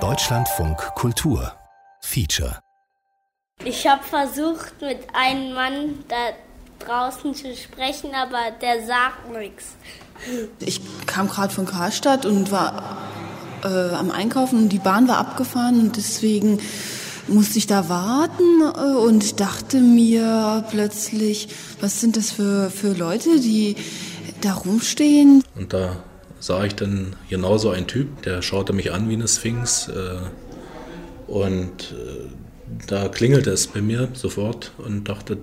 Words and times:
Deutschlandfunk 0.00 0.78
Kultur 0.94 1.52
Feature 2.00 2.58
Ich 3.66 3.86
habe 3.86 4.02
versucht, 4.02 4.80
mit 4.80 5.00
einem 5.12 5.52
Mann 5.52 5.98
da 6.08 6.30
draußen 6.86 7.34
zu 7.34 7.54
sprechen, 7.54 8.14
aber 8.14 8.50
der 8.62 8.86
sagt 8.86 9.30
nichts. 9.38 9.76
Ich 10.60 10.80
kam 11.04 11.28
gerade 11.28 11.52
von 11.52 11.66
Karstadt 11.66 12.24
und 12.24 12.50
war 12.50 12.96
äh, 13.62 13.94
am 13.94 14.10
Einkaufen 14.10 14.62
und 14.62 14.68
die 14.70 14.78
Bahn 14.78 15.06
war 15.06 15.18
abgefahren 15.18 15.78
und 15.78 15.98
deswegen 15.98 16.60
musste 17.28 17.58
ich 17.58 17.66
da 17.66 17.90
warten 17.90 18.62
äh, 18.74 18.96
und 18.96 19.38
dachte 19.38 19.80
mir 19.80 20.64
plötzlich, 20.70 21.48
was 21.82 22.00
sind 22.00 22.16
das 22.16 22.30
für, 22.30 22.70
für 22.70 22.94
Leute, 22.94 23.38
die 23.38 23.76
da 24.40 24.54
rumstehen? 24.54 25.44
Und 25.56 25.74
da 25.74 25.94
sah 26.42 26.64
ich 26.64 26.74
dann 26.74 27.14
genauso 27.30 27.70
einen 27.70 27.86
Typ, 27.86 28.22
der 28.22 28.42
schaute 28.42 28.72
mich 28.72 28.92
an 28.92 29.08
wie 29.08 29.14
eine 29.14 29.28
Sphinx 29.28 29.86
äh, 29.88 30.18
und 31.28 31.92
äh, 31.92 32.28
da 32.88 33.08
klingelte 33.08 33.50
es 33.50 33.68
bei 33.68 33.80
mir 33.80 34.08
sofort 34.12 34.72
und 34.78 35.08
dachte, 35.08 35.38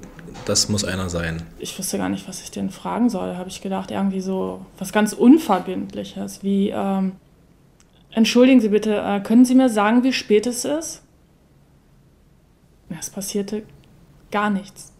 das 0.45 0.67
muss 0.67 0.83
einer 0.83 1.09
sein. 1.09 1.43
Ich 1.57 1.79
wusste 1.79 1.97
gar 1.97 2.09
nicht, 2.09 2.27
was 2.27 2.41
ich 2.41 2.51
den 2.51 2.69
fragen 2.69 3.09
soll. 3.09 3.37
Habe 3.37 3.47
ich 3.47 3.61
gedacht, 3.61 3.91
irgendwie 3.91 4.19
so 4.19 4.65
was 4.77 4.91
ganz 4.91 5.13
Unverbindliches, 5.13 6.43
wie 6.43 6.69
ähm, 6.69 7.13
Entschuldigen 8.11 8.59
Sie 8.59 8.69
bitte, 8.69 8.97
äh, 8.97 9.21
können 9.21 9.45
Sie 9.45 9.55
mir 9.55 9.69
sagen, 9.69 10.03
wie 10.03 10.11
spät 10.11 10.47
es 10.47 10.65
ist? 10.65 11.03
Es 12.99 13.09
passierte 13.09 13.63
gar 14.31 14.49
nichts. 14.49 14.91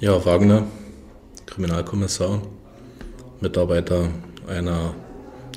Ja, 0.00 0.24
Wagner, 0.24 0.64
Kriminalkommissar, 1.60 2.40
Mitarbeiter 3.42 4.08
einer 4.46 4.94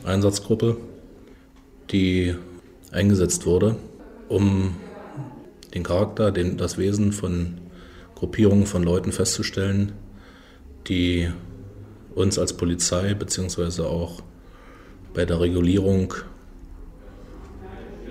Einsatzgruppe, 0.03 0.75
die 1.91 2.35
eingesetzt 2.91 3.45
wurde, 3.45 3.77
um 4.27 4.75
den 5.73 5.83
Charakter, 5.83 6.33
den, 6.33 6.57
das 6.57 6.77
Wesen 6.77 7.13
von 7.13 7.61
Gruppierungen 8.15 8.65
von 8.65 8.83
Leuten 8.83 9.13
festzustellen, 9.13 9.93
die 10.89 11.31
uns 12.15 12.37
als 12.37 12.51
Polizei 12.51 13.13
beziehungsweise 13.13 13.87
auch 13.87 14.23
bei 15.13 15.23
der 15.23 15.39
Regulierung 15.39 16.15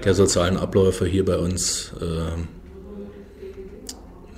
der 0.02 0.14
sozialen 0.14 0.56
Abläufe 0.56 1.04
hier 1.04 1.26
bei 1.26 1.36
uns 1.36 1.92
äh, 2.00 2.40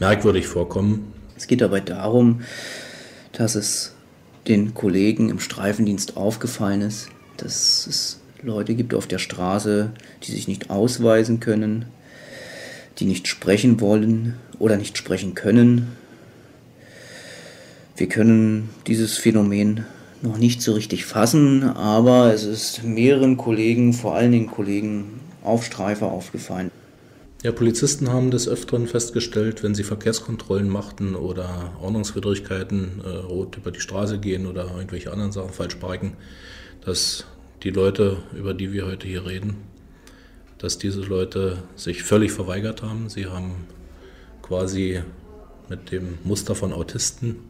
merkwürdig 0.01 0.49
vorkommen. 0.49 1.13
Es 1.37 1.47
geht 1.47 1.61
dabei 1.61 1.79
darum, 1.79 2.41
dass 3.37 3.55
es 3.55 3.93
den 4.47 4.75
Kollegen 4.75 5.29
im 5.29 5.41
Streifendienst 5.41 6.17
aufgefallen 6.17 6.83
ist, 6.83 7.09
dass 7.37 7.87
es 7.87 8.21
Leute 8.43 8.75
gibt 8.75 8.95
auf 8.95 9.07
der 9.07 9.19
Straße, 9.19 9.91
die 10.23 10.33
sich 10.33 10.49
nicht 10.49 10.71
ausweisen 10.71 11.41
können, 11.41 11.87
die 12.99 13.07
nicht 13.07 13.27
sprechen 13.27 13.81
wollen 13.81 14.37
oder 14.59 14.77
nicht 14.77 14.99
sprechen 14.99 15.35
können. 15.35 15.97
Wir 17.97 18.09
können 18.09 18.71
dieses 18.87 19.17
Phänomen 19.17 19.85
noch 20.21 20.37
nicht 20.37 20.63
so 20.63 20.73
richtig 20.73 21.05
fassen, 21.05 21.63
aber 21.65 22.33
es 22.33 22.45
ist 22.45 22.85
mehreren 22.85 23.37
Kollegen, 23.37 23.93
vor 23.93 24.15
allen 24.15 24.33
Dingen 24.33 24.51
Kollegen 24.51 25.21
auf 25.43 25.65
Streife 25.65 26.07
aufgefallen. 26.07 26.71
Ja, 27.45 27.53
Polizisten 27.53 28.11
haben 28.11 28.31
des 28.31 28.49
Öfteren 28.49 28.87
festgestellt, 28.87 29.63
wenn 29.63 29.75
sie 29.75 29.85
Verkehrskontrollen 29.85 30.71
machten 30.71 31.15
oder 31.15 31.75
Ordnungswidrigkeiten, 31.79 33.03
äh, 33.05 33.09
rot 33.19 33.59
über 33.59 33.71
die 33.71 33.81
Straße 33.81 34.19
gehen 34.19 34.47
oder 34.47 34.75
irgendwelche 34.75 35.13
anderen 35.13 35.31
Sachen 35.31 35.53
falsch 35.53 35.75
parken, 35.75 36.15
dass 36.87 37.27
die 37.63 37.69
Leute, 37.69 38.17
über 38.35 38.55
die 38.55 38.73
wir 38.73 38.87
heute 38.87 39.07
hier 39.07 39.27
reden, 39.27 39.57
dass 40.57 40.79
diese 40.79 41.03
Leute 41.03 41.59
sich 41.77 42.03
völlig 42.03 42.33
verweigert 42.33 42.81
haben. 42.81 43.11
Sie 43.11 43.27
haben 43.27 43.67
quasi 44.41 45.03
mit 45.69 45.93
dem 45.93 46.17
Muster 46.25 46.55
von 46.55 46.73
Autisten 46.73 47.41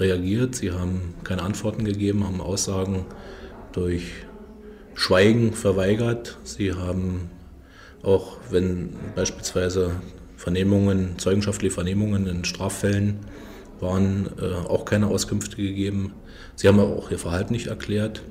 reagiert. 0.00 0.54
Sie 0.54 0.72
haben 0.72 1.12
keine 1.22 1.42
Antworten 1.42 1.84
gegeben, 1.84 2.24
haben 2.24 2.40
Aussagen 2.40 3.04
durch 3.72 4.04
Schweigen 4.94 5.52
verweigert. 5.52 6.38
Sie 6.44 6.72
haben 6.72 7.30
auch, 8.06 8.36
wenn 8.50 8.90
beispielsweise 9.14 9.96
Vernehmungen, 10.36 11.18
zeugenschaftliche 11.18 11.74
Vernehmungen 11.74 12.26
in 12.26 12.44
Straffällen 12.44 13.18
waren, 13.80 14.28
äh, 14.40 14.68
auch 14.68 14.84
keine 14.84 15.08
Auskünfte 15.08 15.56
gegeben. 15.56 16.12
Sie 16.54 16.68
haben 16.68 16.78
auch 16.78 17.10
ihr 17.10 17.18
Verhalten 17.18 17.52
nicht 17.52 17.66
erklärt. 17.66 18.22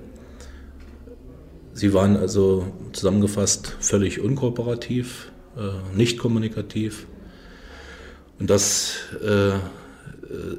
Sie 1.74 1.94
waren 1.94 2.16
also 2.16 2.68
zusammengefasst 2.94 3.76
völlig 3.80 4.22
unkooperativ, 4.22 5.32
äh, 5.58 5.96
nicht 5.96 6.18
kommunikativ. 6.18 7.06
Und 8.40 8.50
das 8.50 8.96
äh, 9.22 9.58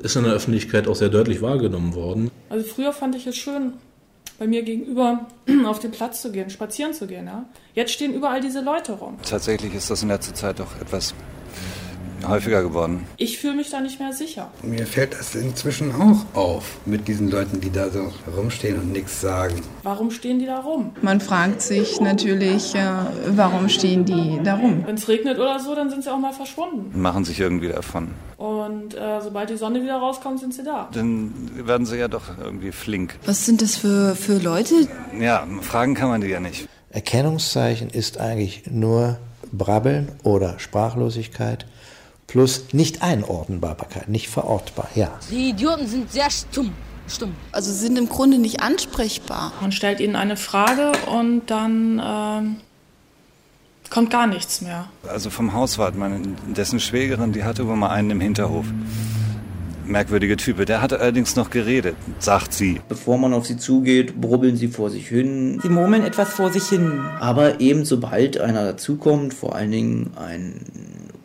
ist 0.03 0.16
in 0.16 0.25
der 0.25 0.34
Öffentlichkeit 0.34 0.88
auch 0.88 0.94
sehr 0.94 1.09
deutlich 1.09 1.43
wahrgenommen 1.43 1.94
worden. 1.94 2.31
Also 2.49 2.66
früher 2.66 2.93
fand 2.93 3.16
ich 3.16 3.26
es 3.26 3.37
schön, 3.37 3.75
bei 4.38 4.47
mir 4.47 4.62
gegenüber 4.62 5.26
auf 5.66 5.78
den 5.78 5.91
Platz 5.91 6.22
zu 6.22 6.32
gehen, 6.32 6.50
spazieren 6.50 6.94
zu 6.94 7.06
gehen. 7.06 7.26
Ja? 7.26 7.47
Jetzt 7.74 7.92
stehen 7.92 8.12
überall 8.12 8.41
diese 8.41 8.60
Leute 8.60 8.92
rum. 8.92 9.16
Tatsächlich 9.22 9.74
ist 9.74 9.91
das 9.91 10.02
in 10.02 10.08
letzter 10.08 10.34
Zeit 10.34 10.60
doch 10.60 10.80
etwas 10.80 11.14
häufiger 12.27 12.62
geworden. 12.62 13.06
Ich 13.16 13.38
fühle 13.38 13.54
mich 13.54 13.71
da 13.71 13.81
nicht 13.81 13.99
mehr 13.99 14.12
sicher. 14.12 14.50
Mir 14.62 14.87
fällt 14.87 15.15
das 15.19 15.34
inzwischen 15.34 15.93
auch 15.94 16.25
auf 16.37 16.78
mit 16.87 17.09
diesen 17.09 17.31
Leuten, 17.31 17.60
die 17.60 17.71
da 17.71 17.91
so 17.91 18.12
rumstehen 18.37 18.78
und 18.78 18.93
nichts 18.93 19.21
sagen. 19.21 19.62
Warum 19.82 20.10
stehen 20.10 20.38
die 20.38 20.47
da 20.47 20.60
rum? 20.60 20.93
Man 21.03 21.21
fragt 21.21 21.62
sich 21.62 22.00
natürlich, 22.00 22.75
äh, 22.75 22.87
warum 23.28 23.69
stehen 23.69 24.05
die 24.05 24.41
da 24.43 24.56
rum? 24.56 24.84
Wenn 24.87 24.97
es 24.97 25.09
regnet 25.09 25.38
oder 25.38 25.59
so, 25.60 25.75
dann 25.75 25.91
sind 25.91 26.05
sie 26.05 26.12
auch 26.12 26.19
mal 26.19 26.32
verschwunden. 26.32 27.00
Machen 27.00 27.25
sich 27.25 27.41
irgendwie 27.41 27.69
davon. 27.69 28.12
Und 28.37 28.94
äh, 28.94 29.21
sobald 29.22 29.50
die 29.50 29.56
Sonne 29.56 29.82
wieder 29.82 29.97
rauskommt, 29.97 30.41
sind 30.41 30.55
sie 30.55 30.62
da. 30.62 30.88
Dann 30.93 31.32
werden 31.66 31.87
sie 31.87 31.97
ja 31.97 32.09
doch 32.09 32.37
irgendwie 32.38 32.72
flink. 32.72 33.15
Was 33.25 33.47
sind 33.47 33.62
das 33.62 33.76
für, 33.76 34.15
für 34.15 34.38
Leute? 34.38 34.75
Ja, 35.19 35.47
fragen 35.62 35.94
kann 35.94 36.09
man 36.09 36.21
die 36.21 36.28
ja 36.28 36.41
nicht. 36.41 36.69
Erkennungszeichen 36.91 37.88
ist 37.91 38.19
eigentlich 38.19 38.65
nur 38.71 39.19
Brabbeln 39.53 40.09
oder 40.22 40.59
Sprachlosigkeit 40.59 41.66
plus 42.26 42.64
nicht 42.72 43.03
Einordnbarkeit, 43.03 44.09
nicht 44.09 44.28
verortbar, 44.28 44.88
ja. 44.94 45.10
Die 45.31 45.50
Idioten 45.50 45.87
sind 45.87 46.10
sehr 46.10 46.31
stumm. 46.31 46.72
Stumm. 47.09 47.34
Also 47.53 47.72
sind 47.72 47.97
im 47.98 48.09
Grunde 48.09 48.38
nicht 48.38 48.62
ansprechbar. 48.62 49.53
Man 49.60 49.70
stellt 49.70 50.00
ihnen 50.00 50.16
eine 50.16 50.37
Frage 50.37 50.91
und 51.06 51.42
dann 51.47 52.03
ähm, 52.04 52.56
kommt 53.91 54.10
gar 54.10 54.26
nichts 54.26 54.60
mehr. 54.60 54.88
Also 55.06 55.31
vom 55.31 55.53
Hauswart, 55.53 55.97
meine, 55.97 56.20
dessen 56.48 56.81
Schwägerin, 56.81 57.32
die 57.32 57.44
hatte 57.44 57.69
wohl 57.69 57.76
mal 57.76 57.91
einen 57.91 58.10
im 58.10 58.20
Hinterhof. 58.20 58.66
Merkwürdige 59.84 60.37
Type. 60.37 60.64
Der 60.64 60.82
hatte 60.82 60.98
allerdings 60.98 61.37
noch 61.37 61.50
geredet, 61.50 61.94
sagt 62.19 62.53
sie. 62.53 62.81
Bevor 62.88 63.19
man 63.19 63.32
auf 63.32 63.47
sie 63.47 63.56
zugeht, 63.56 64.20
brubbeln 64.20 64.56
sie 64.56 64.66
vor 64.66 64.91
sich 64.91 65.06
hin. 65.06 65.60
Sie 65.62 65.69
murmeln 65.69 66.03
etwas 66.03 66.31
vor 66.31 66.50
sich 66.50 66.64
hin. 66.69 67.00
Aber 67.20 67.60
eben 67.60 67.84
sobald 67.84 68.41
einer 68.41 68.64
dazukommt, 68.64 69.32
vor 69.32 69.54
allen 69.54 69.70
Dingen 69.70 70.10
ein 70.16 70.60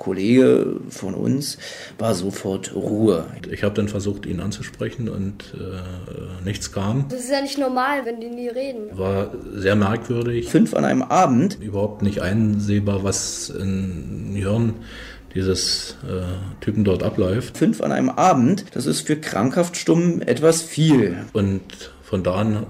Kollege 0.01 0.77
von 0.89 1.13
uns, 1.13 1.59
war 1.99 2.15
sofort 2.15 2.73
Ruhe. 2.73 3.25
Ich 3.51 3.63
habe 3.63 3.75
dann 3.75 3.87
versucht, 3.87 4.25
ihn 4.25 4.39
anzusprechen 4.39 5.07
und 5.09 5.53
äh, 5.53 6.43
nichts 6.43 6.71
kam. 6.71 7.05
Das 7.09 7.19
ist 7.19 7.31
ja 7.31 7.39
nicht 7.39 7.59
normal, 7.59 8.03
wenn 8.05 8.19
die 8.19 8.29
nie 8.29 8.47
reden. 8.47 8.97
War 8.97 9.31
sehr 9.53 9.75
merkwürdig. 9.75 10.49
Fünf 10.49 10.73
an 10.73 10.85
einem 10.85 11.03
Abend. 11.03 11.59
Überhaupt 11.61 12.01
nicht 12.01 12.19
einsehbar, 12.21 13.03
was 13.03 13.51
im 13.51 14.33
Hirn 14.33 14.73
dieses 15.35 15.97
äh, 16.03 16.63
Typen 16.63 16.83
dort 16.83 17.03
abläuft. 17.03 17.57
Fünf 17.57 17.81
an 17.81 17.91
einem 17.91 18.09
Abend, 18.09 18.65
das 18.73 18.87
ist 18.87 19.01
für 19.01 19.17
krankhaft 19.17 19.77
stumm 19.77 20.21
etwas 20.21 20.63
viel. 20.63 21.25
Und 21.31 21.61
von 22.01 22.23
da 22.23 22.33
an 22.33 22.65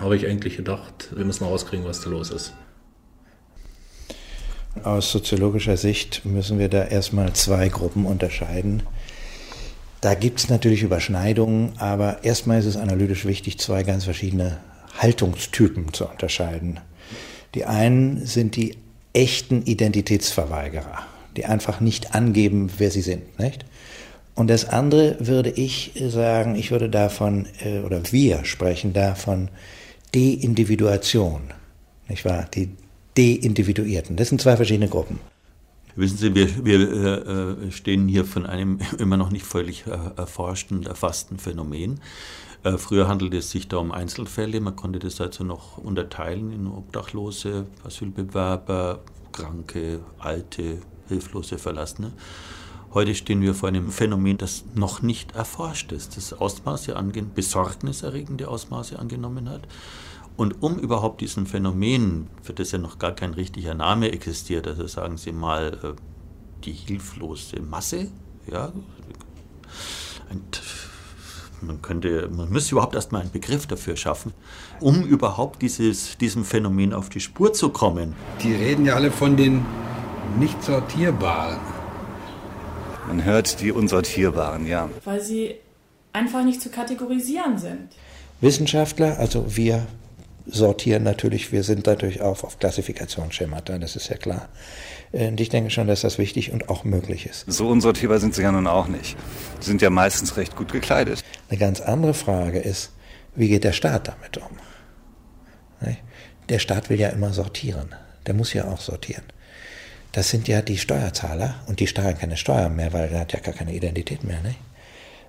habe 0.00 0.16
ich 0.16 0.26
eigentlich 0.26 0.56
gedacht, 0.56 1.10
wir 1.14 1.24
müssen 1.24 1.44
rauskriegen, 1.44 1.86
was 1.86 2.00
da 2.00 2.10
los 2.10 2.30
ist. 2.30 2.52
Aus 4.82 5.10
soziologischer 5.10 5.76
Sicht 5.76 6.24
müssen 6.24 6.58
wir 6.58 6.68
da 6.68 6.84
erstmal 6.84 7.32
zwei 7.32 7.68
Gruppen 7.68 8.06
unterscheiden. 8.06 8.82
Da 10.00 10.14
gibt 10.14 10.38
es 10.38 10.48
natürlich 10.48 10.82
Überschneidungen, 10.82 11.72
aber 11.78 12.22
erstmal 12.22 12.60
ist 12.60 12.66
es 12.66 12.76
analytisch 12.76 13.24
wichtig, 13.24 13.58
zwei 13.58 13.82
ganz 13.82 14.04
verschiedene 14.04 14.58
Haltungstypen 14.98 15.92
zu 15.92 16.06
unterscheiden. 16.08 16.78
Die 17.54 17.64
einen 17.64 18.24
sind 18.26 18.54
die 18.56 18.76
echten 19.12 19.62
Identitätsverweigerer, 19.62 20.98
die 21.36 21.46
einfach 21.46 21.80
nicht 21.80 22.14
angeben, 22.14 22.70
wer 22.78 22.90
sie 22.90 23.02
sind. 23.02 23.38
Nicht? 23.38 23.64
Und 24.34 24.48
das 24.48 24.68
andere 24.68 25.16
würde 25.18 25.50
ich 25.50 25.92
sagen, 26.08 26.54
ich 26.54 26.70
würde 26.70 26.90
davon, 26.90 27.46
oder 27.84 28.02
wir 28.12 28.44
sprechen 28.44 28.92
davon 28.92 29.48
Deindividuation. 30.14 31.40
Nicht 32.08 32.24
wahr? 32.24 32.46
Die 32.54 32.68
Deindividuierten. 33.16 34.16
Das 34.16 34.28
sind 34.28 34.40
zwei 34.40 34.56
verschiedene 34.56 34.88
Gruppen. 34.88 35.18
Wissen 35.96 36.18
Sie, 36.18 36.34
wir, 36.34 36.64
wir 36.64 37.66
äh, 37.66 37.70
stehen 37.70 38.06
hier 38.06 38.26
von 38.26 38.44
einem 38.44 38.78
immer 38.98 39.16
noch 39.16 39.30
nicht 39.30 39.46
völlig 39.46 39.86
äh, 39.86 39.90
erforschten, 40.16 40.84
erfassten 40.84 41.38
Phänomen. 41.38 42.00
Äh, 42.64 42.76
früher 42.76 43.08
handelte 43.08 43.38
es 43.38 43.50
sich 43.50 43.68
da 43.68 43.78
um 43.78 43.92
Einzelfälle. 43.92 44.60
Man 44.60 44.76
konnte 44.76 44.98
das 44.98 45.20
also 45.20 45.44
noch 45.44 45.78
unterteilen 45.78 46.52
in 46.52 46.66
Obdachlose, 46.66 47.66
Asylbewerber, 47.84 49.00
Kranke, 49.32 50.00
Alte, 50.18 50.78
Hilflose, 51.08 51.56
Verlassene. 51.56 52.12
Heute 52.92 53.14
stehen 53.14 53.40
wir 53.40 53.54
vor 53.54 53.68
einem 53.68 53.90
Phänomen, 53.90 54.38
das 54.38 54.64
noch 54.74 55.02
nicht 55.02 55.34
erforscht 55.34 55.92
ist, 55.92 56.16
das 56.16 56.32
Ausmaße 56.32 56.96
ange 56.96 57.22
besorgniserregende 57.22 58.48
Ausmaße 58.48 58.98
angenommen 58.98 59.48
hat. 59.48 59.62
Und 60.36 60.62
um 60.62 60.78
überhaupt 60.78 61.20
diesem 61.20 61.46
Phänomen, 61.46 62.28
für 62.42 62.52
das 62.52 62.72
ja 62.72 62.78
noch 62.78 62.98
gar 62.98 63.12
kein 63.12 63.32
richtiger 63.32 63.74
Name 63.74 64.12
existiert, 64.12 64.66
also 64.66 64.86
sagen 64.86 65.16
Sie 65.16 65.32
mal 65.32 65.78
äh, 65.82 66.00
die 66.64 66.72
hilflose 66.72 67.60
Masse, 67.60 68.08
ja, 68.50 68.72
man 71.62 71.80
könnte, 71.82 72.28
man 72.28 72.50
müsste 72.50 72.72
überhaupt 72.72 72.94
erstmal 72.94 73.22
einen 73.22 73.30
Begriff 73.30 73.66
dafür 73.66 73.96
schaffen, 73.96 74.32
um 74.80 75.04
überhaupt 75.04 75.62
dieses, 75.62 76.16
diesem 76.18 76.44
Phänomen 76.44 76.92
auf 76.92 77.08
die 77.08 77.20
Spur 77.20 77.52
zu 77.52 77.70
kommen. 77.70 78.14
Die 78.42 78.54
reden 78.54 78.84
ja 78.84 78.94
alle 78.94 79.10
von 79.10 79.36
den 79.36 79.64
nicht 80.38 80.62
sortierbaren. 80.62 81.58
Man 83.08 83.24
hört 83.24 83.60
die 83.60 83.72
unsortierbaren, 83.72 84.66
ja. 84.66 84.90
Weil 85.04 85.20
sie 85.20 85.54
einfach 86.12 86.44
nicht 86.44 86.60
zu 86.60 86.70
kategorisieren 86.70 87.56
sind. 87.58 87.88
Wissenschaftler, 88.40 89.18
also 89.18 89.56
wir 89.56 89.86
sortieren 90.46 91.02
natürlich, 91.02 91.52
wir 91.52 91.62
sind 91.62 91.86
natürlich 91.86 92.20
auch 92.20 92.44
auf 92.44 92.58
Klassifikationsschemata, 92.58 93.78
das 93.78 93.96
ist 93.96 94.08
ja 94.08 94.16
klar. 94.16 94.48
Und 95.12 95.40
ich 95.40 95.48
denke 95.48 95.70
schon, 95.70 95.86
dass 95.86 96.02
das 96.02 96.18
wichtig 96.18 96.52
und 96.52 96.68
auch 96.68 96.84
möglich 96.84 97.26
ist. 97.26 97.44
So 97.46 97.68
unsortierbar 97.68 98.18
sind 98.18 98.34
sie 98.34 98.42
ja 98.42 98.52
nun 98.52 98.66
auch 98.66 98.88
nicht. 98.88 99.16
Sie 99.60 99.66
sind 99.66 99.82
ja 99.82 99.90
meistens 99.90 100.36
recht 100.36 100.56
gut 100.56 100.72
gekleidet. 100.72 101.22
Eine 101.48 101.58
ganz 101.58 101.80
andere 101.80 102.14
Frage 102.14 102.58
ist, 102.58 102.92
wie 103.34 103.48
geht 103.48 103.64
der 103.64 103.72
Staat 103.72 104.08
damit 104.08 104.38
um? 104.38 104.58
Der 106.48 106.58
Staat 106.60 106.90
will 106.90 107.00
ja 107.00 107.08
immer 107.08 107.32
sortieren. 107.32 107.94
Der 108.26 108.34
muss 108.34 108.52
ja 108.52 108.66
auch 108.66 108.80
sortieren. 108.80 109.24
Das 110.12 110.30
sind 110.30 110.48
ja 110.48 110.62
die 110.62 110.78
Steuerzahler 110.78 111.56
und 111.66 111.80
die 111.80 111.92
zahlen 111.92 112.16
keine 112.16 112.36
Steuern 112.36 112.76
mehr, 112.76 112.92
weil 112.92 113.10
er 113.12 113.20
hat 113.20 113.32
ja 113.32 113.40
gar 113.40 113.52
keine 113.52 113.74
Identität 113.74 114.24
mehr. 114.24 114.40
Nicht? 114.40 114.58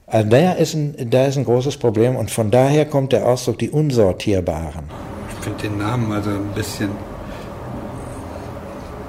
Also 0.10 0.30
da 0.30 0.54
ist, 0.54 0.74
ein, 0.74 1.10
da 1.10 1.26
ist 1.26 1.38
ein 1.38 1.44
großes 1.44 1.76
Problem 1.76 2.16
und 2.16 2.32
von 2.32 2.50
daher 2.50 2.86
kommt 2.86 3.12
der 3.12 3.28
Ausdruck 3.28 3.60
die 3.60 3.70
Unsortierbaren. 3.70 4.86
Ich 5.38 5.44
finde 5.44 5.62
den 5.64 5.78
Namen 5.78 6.10
also 6.14 6.30
ein 6.30 6.54
bisschen, 6.56 6.92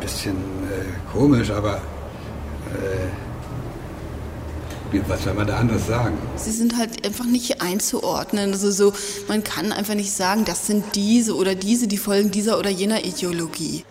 bisschen 0.01 0.35
äh, 0.35 1.17
komisch, 1.17 1.53
aber 1.53 1.77
äh, 2.75 3.09
was 5.07 5.23
soll 5.23 5.35
man 5.35 5.47
da 5.47 5.59
anders 5.59 5.87
sagen? 5.87 6.19
Sie 6.35 6.51
sind 6.51 6.77
halt 6.77 7.07
einfach 7.07 7.27
nicht 7.27 7.63
einzuordnen. 7.63 8.51
Also 8.53 8.73
so, 8.73 8.93
man 9.29 9.45
kann 9.45 9.71
einfach 9.71 9.95
nicht 9.95 10.13
sagen, 10.13 10.45
das 10.45 10.67
sind 10.67 10.97
diese 10.97 11.37
oder 11.37 11.55
diese, 11.55 11.87
die 11.87 11.99
folgen 11.99 12.33
dieser 12.33 12.59
oder 12.59 12.71
jener 12.71 13.05
Ideologie. 13.05 13.85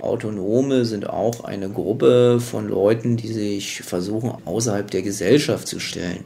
Autonome 0.00 0.84
sind 0.84 1.08
auch 1.08 1.44
eine 1.44 1.70
Gruppe 1.70 2.38
von 2.40 2.68
Leuten, 2.68 3.16
die 3.16 3.32
sich 3.32 3.82
versuchen, 3.82 4.32
außerhalb 4.44 4.90
der 4.90 5.02
Gesellschaft 5.02 5.66
zu 5.66 5.80
stellen. 5.80 6.24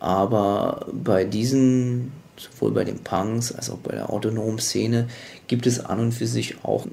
Aber 0.00 0.86
bei 0.92 1.24
diesen, 1.24 2.12
sowohl 2.36 2.72
bei 2.72 2.84
den 2.84 2.98
Punks 2.98 3.52
als 3.52 3.70
auch 3.70 3.78
bei 3.78 3.94
der 3.94 4.10
autonomen 4.10 4.58
Szene, 4.58 5.08
gibt 5.46 5.66
es 5.66 5.84
an 5.84 6.00
und 6.00 6.12
für 6.12 6.26
sich 6.26 6.64
auch 6.64 6.86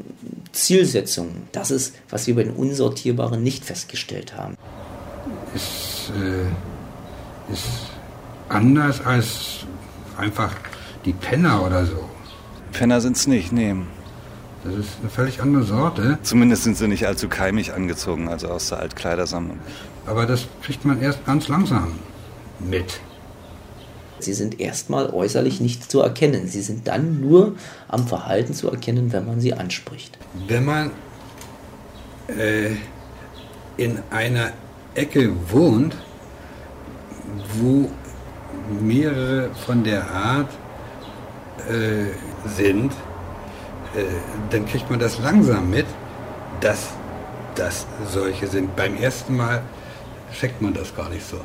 Zielsetzungen. 0.51 1.47
Das 1.51 1.71
ist, 1.71 1.95
was 2.09 2.27
wir 2.27 2.35
bei 2.35 2.43
den 2.43 2.53
Unsortierbaren 2.53 3.41
nicht 3.41 3.63
festgestellt 3.63 4.35
haben. 4.35 4.55
Ist, 5.55 6.11
äh, 6.21 7.53
ist 7.53 7.63
anders 8.49 9.01
als 9.05 9.65
einfach 10.17 10.53
die 11.05 11.13
Penner 11.13 11.65
oder 11.65 11.85
so. 11.85 12.09
Penner 12.73 12.99
sind 13.01 13.15
es 13.15 13.25
nicht, 13.25 13.51
nee. 13.51 13.75
Das 14.63 14.73
ist 14.73 14.89
eine 14.99 15.09
völlig 15.09 15.41
andere 15.41 15.63
Sorte. 15.63 16.19
Zumindest 16.21 16.63
sind 16.63 16.77
sie 16.77 16.87
nicht 16.87 17.07
allzu 17.07 17.29
keimig 17.29 17.73
angezogen, 17.73 18.27
also 18.27 18.49
aus 18.49 18.69
der 18.69 18.79
Altkleidersammlung. 18.79 19.59
Aber 20.05 20.25
das 20.25 20.47
kriegt 20.61 20.83
man 20.85 21.01
erst 21.01 21.25
ganz 21.25 21.47
langsam 21.47 21.93
mit. 22.59 22.99
Sie 24.19 24.33
sind 24.33 24.59
erstmal 24.59 25.09
äußerlich 25.11 25.61
nicht 25.61 25.89
zu 25.89 26.01
erkennen. 26.01 26.47
Sie 26.47 26.61
sind 26.61 26.87
dann 26.89 27.21
nur 27.21 27.55
am 27.87 28.05
Verhalten 28.05 28.53
zu 28.53 28.69
erkennen, 28.69 29.13
wenn 29.13 29.25
man 29.25 29.39
sie 29.39 29.53
anspricht. 29.53 30.17
Wenn 30.47 30.65
man 30.65 30.91
äh, 32.27 32.71
in 33.77 33.99
einer 34.11 34.51
Ecke 34.93 35.31
wohnt, 35.49 35.95
wo 37.53 37.89
mehrere 38.81 39.51
von 39.65 39.85
der 39.85 40.11
Art 40.11 40.49
äh, 41.69 42.49
sind, 42.57 42.91
dann 44.49 44.65
kriegt 44.65 44.89
man 44.89 44.99
das 44.99 45.19
langsam 45.19 45.69
mit, 45.69 45.85
dass 46.61 46.89
das 47.55 47.85
solche 48.11 48.47
sind. 48.47 48.75
Beim 48.75 48.95
ersten 48.95 49.35
Mal 49.35 49.61
checkt 50.33 50.61
man 50.61 50.73
das 50.73 50.95
gar 50.95 51.09
nicht 51.09 51.25
so. 51.25 51.39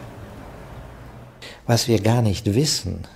Was 1.67 1.88
wir 1.88 2.00
gar 2.00 2.23
nicht 2.23 2.55
wissen, 2.55 3.06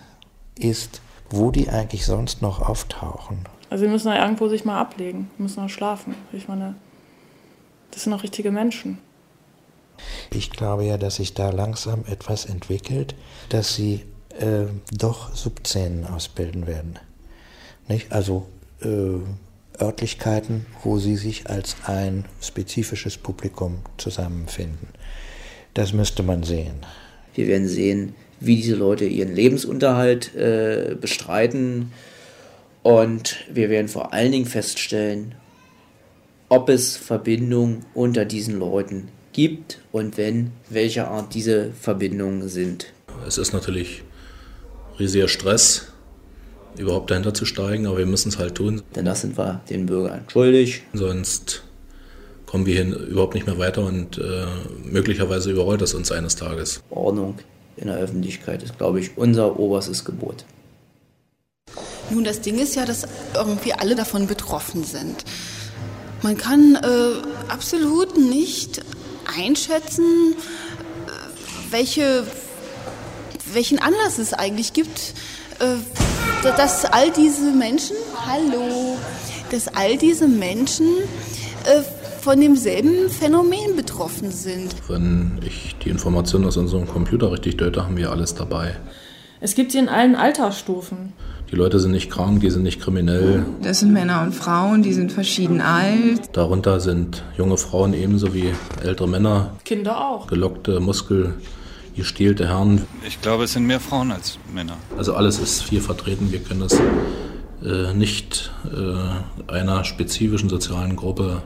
ist, 0.59 1.01
wo 1.31 1.51
die 1.51 1.69
eigentlich 1.69 2.07
sonst 2.07 2.43
noch 2.43 2.61
auftauchen. 2.61 3.45
Also 3.71 3.85
wir 3.85 3.91
müssen 3.91 4.09
da 4.09 4.23
irgendwo 4.23 4.49
sich 4.49 4.65
mal 4.65 4.81
ablegen, 4.81 5.31
wir 5.37 5.43
müssen 5.43 5.63
auch 5.63 5.69
schlafen. 5.69 6.15
Ich 6.33 6.49
meine, 6.49 6.75
das 7.91 8.05
sind 8.05 8.13
auch 8.15 8.23
richtige 8.23 8.51
Menschen. 8.51 8.99
Ich 10.31 10.51
glaube 10.51 10.85
ja, 10.85 10.97
dass 10.97 11.17
sich 11.17 11.35
da 11.35 11.51
langsam 11.51 12.05
etwas 12.07 12.47
entwickelt, 12.47 13.15
dass 13.51 13.75
sie 13.75 14.07
äh, 14.39 14.67
doch 14.93 15.35
Subzähnen 15.35 16.07
ausbilden 16.07 16.67
werden. 16.67 16.99
Nicht? 17.89 18.13
Also 18.13 18.47
äh, 18.83 19.83
Örtlichkeiten, 19.83 20.67
wo 20.83 20.99
sie 20.99 21.17
sich 21.17 21.49
als 21.49 21.77
ein 21.85 22.25
spezifisches 22.41 23.17
Publikum 23.17 23.79
zusammenfinden. 23.97 24.89
Das 25.75 25.93
müsste 25.93 26.23
man 26.23 26.43
sehen. 26.43 26.85
Wir 27.35 27.47
werden 27.47 27.69
sehen, 27.69 28.15
wie 28.41 28.57
diese 28.57 28.75
Leute 28.75 29.05
ihren 29.05 29.35
Lebensunterhalt 29.35 30.35
äh, 30.35 30.97
bestreiten. 31.01 31.93
Und 32.83 33.37
wir 33.53 33.71
werden 33.71 33.89
vor 33.89 34.13
allen 34.13 34.33
Dingen 34.33 34.47
feststellen, 34.47 35.35
ob 36.49 36.69
es 36.69 36.97
Verbindungen 36.97 37.85
unter 37.95 38.25
diesen 38.25 38.59
Leuten 38.59 39.09
gibt 39.33 39.81
und 39.93 40.17
wenn, 40.17 40.53
welche 40.69 41.07
Art 41.07 41.35
diese 41.35 41.71
Verbindungen 41.73 42.49
sind. 42.49 42.93
Es 43.27 43.39
ist 43.39 43.53
natürlich 43.53 44.03
riesiger 44.99 45.29
Stress, 45.29 45.93
überhaupt 46.77 47.11
dahinter 47.11 47.35
zu 47.35 47.45
steigen, 47.45 47.87
aber 47.87 47.99
wir 47.99 48.07
müssen 48.07 48.29
es 48.29 48.39
halt 48.39 48.55
tun. 48.55 48.83
Denn 48.95 49.05
das 49.05 49.23
sind 49.23 49.39
wir 49.39 49.61
den 49.71 49.87
Bürgern 49.87 50.25
schuldig. 50.29 50.83
Sonst 50.93 51.63
kommen 52.47 52.67
wir 52.67 52.83
hier 52.83 52.97
überhaupt 52.97 53.35
nicht 53.35 53.47
mehr 53.47 53.59
weiter 53.59 53.85
und 53.85 54.19
äh, 54.19 54.47
möglicherweise 54.85 55.51
überrollt 55.51 55.83
das 55.83 55.95
uns 55.95 56.11
eines 56.11 56.37
Tages. 56.37 56.83
Ordnung 56.91 57.39
in 57.77 57.89
der 57.89 57.97
Öffentlichkeit 57.97 58.63
ist, 58.63 58.79
glaube 58.79 59.01
ich, 59.01 59.17
unser 59.17 59.59
oberstes 59.59 60.05
Gebot. 60.05 60.45
Nun, 62.11 62.25
das 62.25 62.41
Ding 62.41 62.59
ist 62.59 62.75
ja, 62.75 62.87
dass 62.87 63.07
irgendwie 63.35 63.75
alle 63.75 63.95
davon 63.95 64.27
betroffen 64.27 64.83
sind. 64.83 65.25
Man 66.23 66.37
kann 66.37 66.75
äh, 66.77 67.53
absolut 67.53 68.17
nicht 68.17 68.81
einschätzen, 69.39 70.35
äh, 71.07 71.71
welche, 71.71 72.27
welchen 73.53 73.79
Anlass 73.79 74.19
es 74.19 74.33
eigentlich 74.33 74.73
gibt, 74.73 75.15
dass 76.43 76.85
all 76.85 77.11
diese 77.11 77.51
Menschen, 77.53 77.97
hallo, 78.27 78.97
dass 79.51 79.69
all 79.69 79.97
diese 79.97 80.29
Menschen 80.29 80.87
äh, 81.65 81.83
von 82.21 82.41
demselben 82.41 83.09
Phänomen 83.09 83.77
betroffen 83.77 84.31
sind. 84.31 84.75
Wenn 84.89 85.39
ich 85.47 85.77
die 85.85 85.89
Informationen 85.89 86.45
aus 86.47 86.57
unserem 86.57 86.87
Computer 86.87 87.33
richtig 87.33 87.57
deute, 87.57 87.85
haben 87.85 87.97
wir 87.97 88.11
alles 88.11 88.35
dabei. 88.35 88.77
Es 89.41 89.55
gibt 89.55 89.73
sie 89.73 89.79
in 89.79 89.89
allen 89.89 90.17
Altersstufen. 90.17 91.13
Die 91.51 91.57
Leute 91.57 91.79
sind 91.79 91.93
nicht 91.93 92.11
krank, 92.11 92.41
die 92.41 92.51
sind 92.51 92.65
nicht 92.65 92.81
kriminell. 92.81 93.47
Das 93.63 93.81
sind 93.81 93.93
Männer 93.93 94.23
und 94.23 94.35
Frauen, 94.35 94.83
die 94.83 94.93
sind 94.93 95.13
verschieden 95.13 95.63
alt. 95.63 96.29
Darunter 96.33 96.81
sind 96.81 97.23
junge 97.39 97.57
Frauen 97.57 97.95
ebenso 97.95 98.35
wie 98.35 98.53
ältere 98.83 99.09
Männer. 99.09 99.53
Kinder 99.65 100.07
auch. 100.07 100.27
Gelockte, 100.27 100.81
Muskel, 100.81 101.35
gestählte 101.99 102.49
Herren. 102.49 102.87
Ich 103.07 103.21
glaube, 103.21 103.45
es 103.45 103.53
sind 103.53 103.67
mehr 103.67 103.81
Frauen 103.81 104.11
als 104.11 104.39
Männer. 104.53 104.79
Also 104.97 105.15
alles 105.15 105.39
ist 105.39 105.69
hier 105.69 105.83
vertreten. 105.83 106.33
Wir 106.33 106.43
können 106.43 106.61
das 106.61 106.81
äh, 107.63 107.93
nicht 107.93 108.53
äh, 108.65 109.53
einer 109.53 109.85
spezifischen 109.85 110.49
sozialen 110.49 110.97
Gruppe 110.97 111.43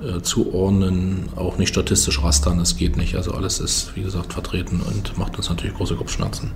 äh, 0.00 0.20
zuordnen, 0.20 1.30
auch 1.34 1.56
nicht 1.56 1.70
statistisch 1.70 2.22
rastern. 2.22 2.58
Das 2.58 2.76
geht 2.76 2.96
nicht. 2.96 3.16
Also 3.16 3.32
alles 3.32 3.58
ist, 3.58 3.96
wie 3.96 4.02
gesagt, 4.02 4.32
vertreten 4.32 4.80
und 4.80 5.16
macht 5.18 5.36
uns 5.36 5.48
natürlich 5.48 5.76
große 5.76 5.96
Kopfschmerzen. 5.96 6.54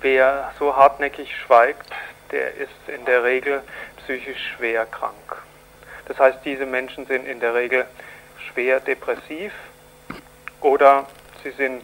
Wer 0.00 0.50
so 0.58 0.74
hartnäckig 0.74 1.28
schweigt, 1.44 1.90
der 2.32 2.54
ist 2.54 2.70
in 2.98 3.04
der 3.04 3.24
Regel 3.24 3.60
psychisch 4.02 4.54
schwer 4.56 4.86
krank. 4.86 5.42
Das 6.06 6.18
heißt, 6.18 6.38
diese 6.44 6.64
Menschen 6.64 7.06
sind 7.06 7.26
in 7.26 7.40
der 7.40 7.54
Regel 7.54 7.84
schwer 8.50 8.80
depressiv 8.80 9.52
oder 10.60 11.06
sie 11.42 11.50
sind 11.50 11.82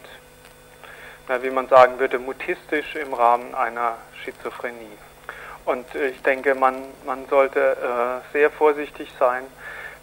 wie 1.41 1.51
man 1.51 1.69
sagen 1.69 1.99
würde, 1.99 2.19
mutistisch 2.19 2.95
im 2.97 3.15
Rahmen 3.15 3.55
einer 3.55 3.97
Schizophrenie. 4.25 4.99
Und 5.65 5.87
ich 5.95 6.21
denke, 6.23 6.55
man, 6.55 6.83
man 7.07 7.27
sollte 7.29 7.61
äh, 7.61 8.33
sehr 8.33 8.51
vorsichtig 8.51 9.09
sein, 9.19 9.45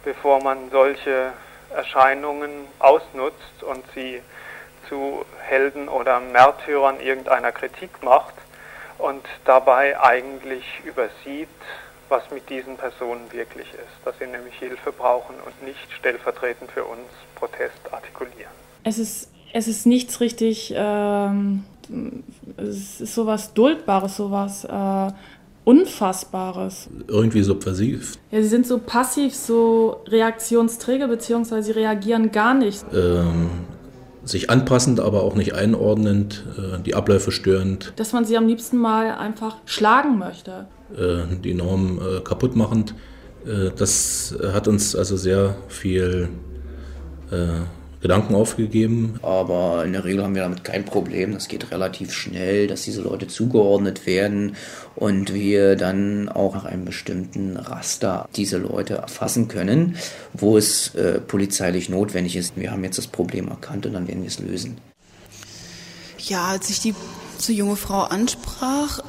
bevor 0.04 0.42
man 0.42 0.70
solche 0.72 1.34
Erscheinungen 1.76 2.68
ausnutzt 2.80 3.64
und 3.64 3.84
sie 3.94 4.22
zu 4.88 5.26
Helden 5.42 5.90
oder 5.90 6.20
Märtyrern 6.20 7.00
irgendeiner 7.00 7.52
Kritik 7.52 8.02
macht 8.02 8.34
und 8.98 9.26
dabei 9.46 10.00
eigentlich 10.00 10.66
übersieht, 10.84 11.48
was 12.10 12.30
mit 12.32 12.50
diesen 12.50 12.76
Personen 12.76 13.32
wirklich 13.32 13.72
ist, 13.74 14.06
dass 14.06 14.18
sie 14.18 14.26
nämlich 14.26 14.56
Hilfe 14.56 14.92
brauchen 14.92 15.36
und 15.46 15.62
nicht 15.64 15.92
stellvertretend 15.94 16.72
für 16.72 16.84
uns 16.84 17.08
Protest 17.36 17.80
artikulieren. 17.92 18.52
Es 18.84 18.98
ist, 18.98 19.30
es 19.54 19.68
ist 19.68 19.86
nichts 19.86 20.22
richtig, 20.22 20.74
ähm, 20.76 21.64
es 22.58 23.02
ist 23.02 23.16
sowas 23.16 23.54
Duldbares, 23.54 24.18
sowas 24.18 24.66
äh, 24.66 25.12
Unfassbares. 25.66 26.90
Irgendwie 27.08 27.44
subversiv. 27.44 28.18
Ja, 28.32 28.42
sie 28.42 28.48
sind 28.48 28.66
so 28.66 28.80
passiv, 28.80 29.36
so 29.36 30.02
reaktionsträger, 30.08 31.08
beziehungsweise 31.08 31.74
sie 31.74 31.80
reagieren 31.80 32.32
gar 32.32 32.56
nicht. 32.56 32.84
Ähm, 32.94 33.50
sich 34.24 34.50
anpassend, 34.50 35.00
aber 35.00 35.24
auch 35.24 35.36
nicht 35.36 35.54
einordnend, 35.54 36.46
äh, 36.58 36.82
die 36.82 36.96
Abläufe 36.96 37.32
störend. 37.32 37.94
Dass 37.98 38.14
man 38.14 38.26
sie 38.26 38.38
am 38.38 38.48
liebsten 38.48 38.78
mal 38.78 39.12
einfach 39.12 39.58
schlagen 39.66 40.18
möchte. 40.18 40.66
Äh, 40.98 41.36
die 41.44 41.54
Norm 41.54 42.00
äh, 42.00 42.22
kaputt 42.22 42.56
machend. 42.56 42.96
Äh, 43.46 43.70
das 43.78 44.36
hat 44.54 44.68
uns 44.68 44.96
also 44.96 45.18
sehr 45.18 45.56
viel 45.68 46.30
äh, 47.32 47.62
Gedanken 48.02 48.36
aufgegeben. 48.36 49.20
Aber 49.22 49.84
in 49.86 49.94
der 49.94 50.06
Regel 50.06 50.24
haben 50.24 50.36
wir 50.36 50.44
damit 50.44 50.64
kein 50.64 50.86
Problem. 50.86 51.34
Das 51.34 51.48
geht 51.48 51.72
relativ 51.72 52.14
schnell, 52.14 52.68
dass 52.68 52.84
diese 52.84 53.02
Leute 53.02 53.28
zugeordnet 53.28 54.06
werden 54.06 54.56
und 54.96 55.34
wir 55.34 55.76
dann 55.76 56.30
auch 56.30 56.56
nach 56.56 56.66
einem 56.66 56.86
bestimmten 56.86 57.58
Raster 57.58 58.28
diese 58.36 58.58
Leute 58.58 58.96
erfassen 58.96 59.48
können, 59.48 59.98
wo 60.34 60.58
es 60.58 60.96
äh, 60.96 61.20
polizeilich 61.20 61.90
notwendig 61.90 62.36
ist. 62.36 62.56
Wir 62.56 62.72
haben 62.72 62.84
jetzt 62.84 62.98
das 62.98 63.08
Problem 63.08 63.48
erkannt 63.48 63.86
und 63.86 63.94
dann 63.94 64.08
werden 64.08 64.22
wir 64.22 64.30
es 64.30 64.40
lösen. 64.40 64.78
Ja, 66.20 66.48
als 66.48 66.70
ich 66.70 66.80
die 66.82 66.94
so 67.38 67.54
junge 67.54 67.76
Frau 67.76 68.02
ansprach, 68.04 69.02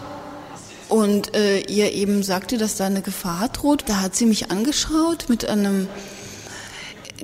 und 0.91 1.37
äh, 1.37 1.61
ihr 1.61 1.93
eben 1.93 2.23
sagte, 2.23 2.59
dass 2.59 2.77
da 2.77 2.87
eine 2.87 3.01
Gefahr 3.01 3.49
droht. 3.49 3.85
Da 3.87 4.01
hat 4.01 4.17
sie 4.17 4.27
mich 4.27 4.51
angeschaut 4.51 5.27
mit 5.29 5.49
einem 5.49 5.89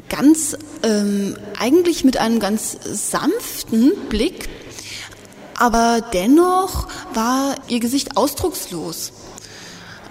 ganz, 0.09 0.57
ähm, 0.83 1.37
eigentlich 1.59 2.05
mit 2.05 2.17
einem 2.17 2.41
ganz 2.41 2.76
sanften 2.85 3.93
Blick, 4.09 4.49
aber 5.59 6.00
dennoch 6.12 6.88
war 7.15 7.57
ihr 7.69 7.81
Gesicht 7.81 8.17
ausdruckslos. 8.17 9.12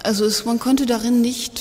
Also 0.02 0.24
es, 0.24 0.44
man 0.44 0.58
konnte 0.58 0.86
darin 0.86 1.20
nicht 1.20 1.60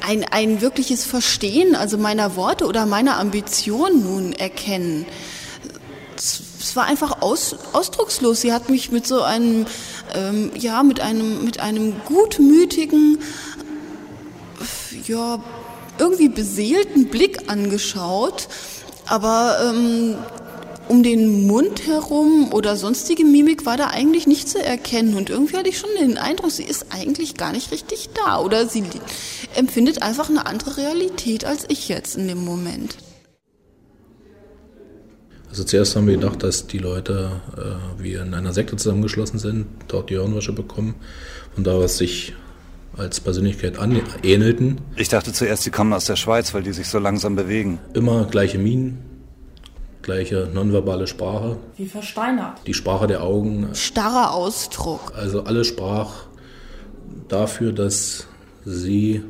ein, 0.00 0.24
ein 0.24 0.60
wirkliches 0.60 1.04
Verstehen, 1.04 1.74
also 1.74 1.98
meiner 1.98 2.36
Worte 2.36 2.66
oder 2.66 2.86
meiner 2.86 3.18
Ambition 3.18 4.02
nun 4.02 4.32
erkennen. 4.32 5.06
Es, 6.16 6.42
es 6.60 6.76
war 6.76 6.84
einfach 6.84 7.22
aus, 7.22 7.56
ausdruckslos. 7.72 8.40
Sie 8.40 8.52
hat 8.52 8.68
mich 8.68 8.90
mit 8.90 9.06
so 9.06 9.22
einem, 9.22 9.66
ähm, 10.14 10.50
ja, 10.56 10.82
mit 10.82 11.00
einem, 11.00 11.44
mit 11.44 11.60
einem 11.60 12.00
gutmütigen, 12.04 13.18
ja, 15.06 15.42
irgendwie 16.02 16.28
beseelten 16.28 17.06
Blick 17.06 17.48
angeschaut, 17.48 18.48
aber 19.06 19.56
ähm, 19.64 20.16
um 20.88 21.04
den 21.04 21.46
Mund 21.46 21.86
herum 21.86 22.52
oder 22.52 22.76
sonstige 22.76 23.24
Mimik 23.24 23.64
war 23.66 23.76
da 23.76 23.86
eigentlich 23.86 24.26
nicht 24.26 24.48
zu 24.48 24.60
erkennen. 24.62 25.14
Und 25.14 25.30
irgendwie 25.30 25.56
hatte 25.56 25.68
ich 25.68 25.78
schon 25.78 25.90
den 26.00 26.18
Eindruck, 26.18 26.50
sie 26.50 26.64
ist 26.64 26.86
eigentlich 26.90 27.36
gar 27.36 27.52
nicht 27.52 27.70
richtig 27.70 28.10
da. 28.14 28.40
Oder 28.40 28.66
sie 28.66 28.82
empfindet 29.54 30.02
einfach 30.02 30.28
eine 30.28 30.44
andere 30.46 30.76
Realität 30.76 31.44
als 31.44 31.66
ich 31.68 31.88
jetzt 31.88 32.16
in 32.16 32.26
dem 32.26 32.44
Moment. 32.44 32.96
Also 35.48 35.62
zuerst 35.62 35.94
haben 35.94 36.08
wir 36.08 36.16
gedacht, 36.16 36.42
dass 36.42 36.66
die 36.66 36.78
Leute 36.78 37.30
äh, 37.56 38.02
wie 38.02 38.14
in 38.14 38.34
einer 38.34 38.52
Sekte 38.52 38.76
zusammengeschlossen 38.76 39.38
sind, 39.38 39.66
dort 39.86 40.10
die 40.10 40.14
Hirnwäsche 40.14 40.52
bekommen 40.52 40.96
und 41.56 41.66
da 41.66 41.78
was 41.78 41.98
sich 41.98 42.34
als 42.96 43.20
Persönlichkeit 43.20 43.78
ähnelten. 44.22 44.80
Ich 44.96 45.08
dachte 45.08 45.32
zuerst, 45.32 45.62
sie 45.62 45.70
kommen 45.70 45.92
aus 45.92 46.06
der 46.06 46.16
Schweiz, 46.16 46.52
weil 46.54 46.62
die 46.62 46.72
sich 46.72 46.88
so 46.88 46.98
langsam 46.98 47.36
bewegen. 47.36 47.78
Immer 47.94 48.26
gleiche 48.26 48.58
Minen, 48.58 48.98
gleiche 50.02 50.50
nonverbale 50.52 51.06
Sprache. 51.06 51.56
Wie 51.76 51.86
versteinert. 51.86 52.58
Die 52.66 52.74
Sprache 52.74 53.06
der 53.06 53.22
Augen. 53.22 53.68
Starrer 53.74 54.32
Ausdruck. 54.34 55.12
Also 55.16 55.44
alles 55.44 55.66
sprach 55.66 56.26
dafür, 57.28 57.72
dass 57.72 58.26
sie 58.64 59.22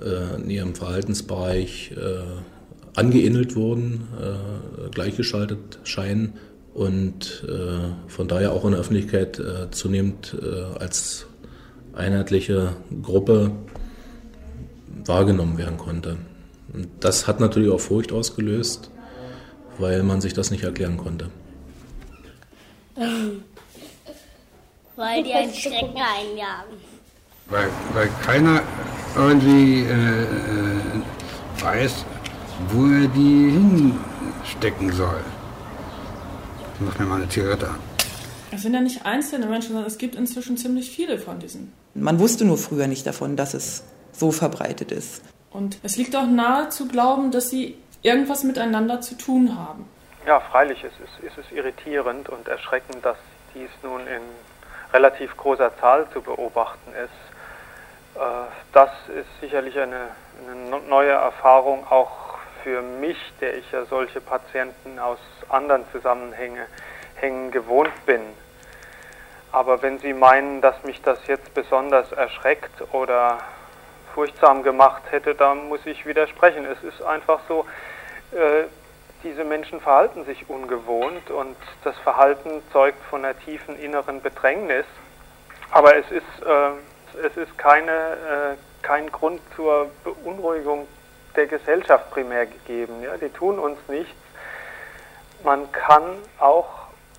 äh, 0.00 0.40
in 0.42 0.50
ihrem 0.50 0.74
Verhaltensbereich 0.74 1.92
äh, 1.96 2.98
angeähnelt 2.98 3.56
wurden, 3.56 4.08
äh, 4.20 4.90
gleichgeschaltet 4.90 5.80
scheinen 5.84 6.34
und 6.74 7.44
äh, 7.48 8.10
von 8.10 8.28
daher 8.28 8.52
auch 8.52 8.64
in 8.64 8.72
der 8.72 8.80
Öffentlichkeit 8.80 9.38
äh, 9.38 9.70
zunehmend 9.70 10.36
äh, 10.42 10.78
als 10.78 11.26
einheitliche 11.96 12.76
Gruppe 13.02 13.50
wahrgenommen 15.04 15.58
werden 15.58 15.78
konnte. 15.78 16.18
Und 16.72 16.88
das 17.00 17.26
hat 17.26 17.40
natürlich 17.40 17.70
auch 17.70 17.80
Furcht 17.80 18.12
ausgelöst, 18.12 18.90
weil 19.78 20.02
man 20.02 20.20
sich 20.20 20.34
das 20.34 20.50
nicht 20.50 20.64
erklären 20.64 20.96
konnte. 20.96 21.30
Weil 24.96 25.22
die 25.22 25.32
einen 25.34 25.52
Schrecken 25.52 25.94
einjagen. 25.98 26.72
Weil, 27.50 27.68
weil 27.92 28.08
keiner 28.24 28.62
irgendwie 29.14 29.82
äh, 29.82 30.22
äh, 30.22 31.02
weiß, 31.60 32.06
wo 32.70 32.86
er 32.86 33.06
die 33.08 33.50
hinstecken 33.50 34.90
soll. 34.92 35.20
Ich 36.74 36.80
mach 36.80 36.98
mir 36.98 37.04
mal 37.04 37.16
eine 37.16 37.28
Zigarette 37.28 37.68
an. 37.68 37.85
Es 38.52 38.62
sind 38.62 38.74
ja 38.74 38.80
nicht 38.80 39.04
einzelne 39.04 39.46
Menschen, 39.46 39.72
sondern 39.72 39.86
es 39.86 39.98
gibt 39.98 40.14
inzwischen 40.14 40.56
ziemlich 40.56 40.90
viele 40.90 41.18
von 41.18 41.38
diesen. 41.38 41.72
Man 41.94 42.20
wusste 42.20 42.44
nur 42.44 42.58
früher 42.58 42.86
nicht 42.86 43.06
davon, 43.06 43.36
dass 43.36 43.54
es 43.54 43.82
so 44.12 44.30
verbreitet 44.30 44.92
ist. 44.92 45.22
Und 45.50 45.78
es 45.82 45.96
liegt 45.96 46.14
auch 46.14 46.26
nahe 46.26 46.68
zu 46.68 46.86
glauben, 46.86 47.30
dass 47.30 47.50
sie 47.50 47.76
irgendwas 48.02 48.44
miteinander 48.44 49.00
zu 49.00 49.16
tun 49.16 49.58
haben. 49.58 49.88
Ja, 50.26 50.40
freilich 50.40 50.82
ist 50.84 50.94
es, 51.02 51.24
ist 51.24 51.38
es 51.38 51.56
irritierend 51.56 52.28
und 52.28 52.46
erschreckend, 52.48 53.04
dass 53.04 53.16
dies 53.54 53.70
nun 53.82 54.00
in 54.02 54.22
relativ 54.92 55.36
großer 55.36 55.76
Zahl 55.78 56.06
zu 56.12 56.20
beobachten 56.20 56.92
ist. 56.92 58.20
Äh, 58.20 58.20
das 58.72 58.90
ist 59.08 59.28
sicherlich 59.40 59.78
eine, 59.78 60.08
eine 60.48 60.80
neue 60.88 61.12
Erfahrung 61.12 61.86
auch 61.88 62.38
für 62.62 62.82
mich, 62.82 63.16
der 63.40 63.56
ich 63.56 63.70
ja 63.72 63.84
solche 63.86 64.20
Patienten 64.20 64.98
aus 64.98 65.18
anderen 65.48 65.84
Zusammenhängen 65.92 66.66
gewohnt 67.50 68.06
bin. 68.06 68.20
Aber 69.52 69.82
wenn 69.82 69.98
Sie 69.98 70.12
meinen, 70.12 70.60
dass 70.60 70.82
mich 70.84 71.00
das 71.02 71.26
jetzt 71.26 71.54
besonders 71.54 72.12
erschreckt 72.12 72.82
oder 72.92 73.38
furchtsam 74.14 74.62
gemacht 74.62 75.02
hätte, 75.10 75.34
dann 75.34 75.68
muss 75.68 75.84
ich 75.86 76.06
widersprechen. 76.06 76.66
Es 76.66 76.82
ist 76.82 77.02
einfach 77.02 77.40
so, 77.48 77.66
äh, 78.32 78.64
diese 79.22 79.44
Menschen 79.44 79.80
verhalten 79.80 80.24
sich 80.24 80.48
ungewohnt 80.48 81.30
und 81.30 81.56
das 81.84 81.96
Verhalten 81.98 82.62
zeugt 82.72 83.02
von 83.10 83.24
einer 83.24 83.38
tiefen 83.38 83.78
inneren 83.78 84.20
Bedrängnis. 84.20 84.84
Aber 85.70 85.96
es 85.96 86.10
ist, 86.10 86.22
äh, 86.44 87.26
es 87.26 87.36
ist 87.36 87.56
keine, 87.58 87.92
äh, 87.92 88.56
kein 88.82 89.10
Grund 89.10 89.40
zur 89.54 89.90
Beunruhigung 90.04 90.86
der 91.34 91.46
Gesellschaft 91.46 92.10
primär 92.10 92.46
gegeben. 92.46 93.02
Ja? 93.02 93.16
Die 93.16 93.30
tun 93.30 93.58
uns 93.58 93.78
nichts. 93.88 94.14
Man 95.44 95.70
kann 95.72 96.02
auch 96.38 96.75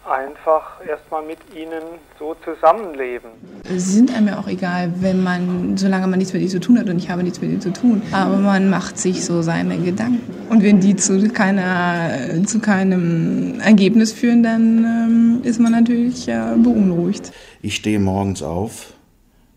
einfach 0.07 0.81
erstmal 0.87 1.23
mit 1.25 1.37
ihnen 1.55 1.83
so 2.17 2.35
zusammenleben. 2.43 3.29
Sie 3.67 3.79
sind 3.79 4.15
einem 4.15 4.27
ja 4.29 4.39
auch 4.39 4.47
egal, 4.47 4.91
wenn 4.97 5.23
man, 5.23 5.77
solange 5.77 6.07
man 6.07 6.19
nichts 6.19 6.33
mit 6.33 6.41
ihnen 6.41 6.51
zu 6.51 6.59
tun 6.59 6.79
hat 6.79 6.89
und 6.89 6.97
ich 6.97 7.09
habe 7.09 7.23
nichts 7.23 7.41
mit 7.41 7.51
ihnen 7.51 7.61
zu 7.61 7.73
tun. 7.73 8.01
Aber 8.11 8.37
man 8.37 8.69
macht 8.69 8.97
sich 8.97 9.25
so 9.25 9.41
seine 9.41 9.77
Gedanken. 9.77 10.21
Und 10.49 10.63
wenn 10.63 10.79
die 10.79 10.95
zu, 10.95 11.27
keiner, 11.29 12.43
zu 12.45 12.59
keinem 12.59 13.59
Ergebnis 13.59 14.13
führen, 14.13 14.43
dann 14.43 14.83
ähm, 14.83 15.41
ist 15.43 15.59
man 15.59 15.71
natürlich 15.71 16.27
äh, 16.27 16.55
beunruhigt. 16.57 17.31
Ich 17.61 17.75
stehe 17.75 17.99
morgens 17.99 18.41
auf, 18.41 18.93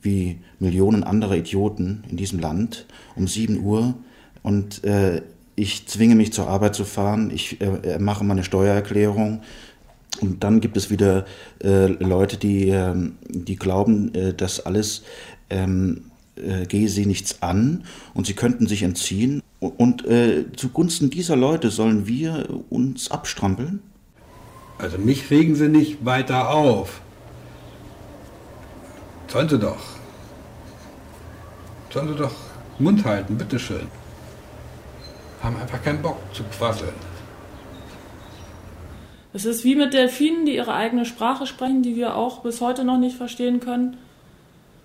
wie 0.02 0.38
Millionen 0.58 1.04
anderer 1.04 1.36
Idioten 1.36 2.04
in 2.10 2.16
diesem 2.16 2.38
Land, 2.40 2.86
um 3.16 3.26
7 3.26 3.62
Uhr 3.62 3.94
und 4.42 4.84
äh, 4.84 5.22
ich 5.56 5.86
zwinge 5.86 6.14
mich 6.14 6.32
zur 6.32 6.48
Arbeit 6.48 6.74
zu 6.74 6.84
fahren, 6.84 7.30
ich 7.32 7.60
äh, 7.60 7.98
mache 7.98 8.24
meine 8.24 8.44
Steuererklärung, 8.44 9.42
und 10.20 10.44
dann 10.44 10.60
gibt 10.60 10.76
es 10.76 10.90
wieder 10.90 11.24
äh, 11.62 11.86
Leute, 11.86 12.36
die, 12.36 12.68
ähm, 12.68 13.16
die 13.28 13.56
glauben, 13.56 14.14
äh, 14.14 14.34
dass 14.34 14.64
alles 14.66 15.02
ähm, 15.48 16.10
äh, 16.36 16.66
gehe 16.66 16.88
sie 16.88 17.06
nichts 17.06 17.42
an 17.42 17.84
und 18.14 18.26
sie 18.26 18.34
könnten 18.34 18.66
sich 18.66 18.82
entziehen. 18.82 19.42
Und 19.60 20.06
äh, 20.06 20.46
zugunsten 20.56 21.10
dieser 21.10 21.36
Leute 21.36 21.70
sollen 21.70 22.06
wir 22.06 22.48
uns 22.70 23.10
abstrampeln? 23.10 23.80
Also 24.78 24.96
mich 24.98 25.30
regen 25.30 25.54
sie 25.54 25.68
nicht 25.68 26.04
weiter 26.04 26.50
auf. 26.50 27.02
Sollen 29.28 29.48
sie 29.48 29.58
doch. 29.58 29.82
Sollen 31.90 32.08
sie 32.08 32.14
doch 32.14 32.32
Mund 32.78 33.04
halten, 33.04 33.36
bitteschön. 33.36 33.86
Haben 35.42 35.56
einfach 35.56 35.82
keinen 35.82 36.00
Bock 36.00 36.18
zu 36.32 36.42
quasseln. 36.44 37.09
Es 39.32 39.44
ist 39.44 39.64
wie 39.64 39.76
mit 39.76 39.94
Delfinen, 39.94 40.44
die 40.44 40.56
ihre 40.56 40.74
eigene 40.74 41.04
Sprache 41.04 41.46
sprechen, 41.46 41.82
die 41.82 41.94
wir 41.94 42.16
auch 42.16 42.40
bis 42.40 42.60
heute 42.60 42.84
noch 42.84 42.98
nicht 42.98 43.16
verstehen 43.16 43.60
können. 43.60 43.96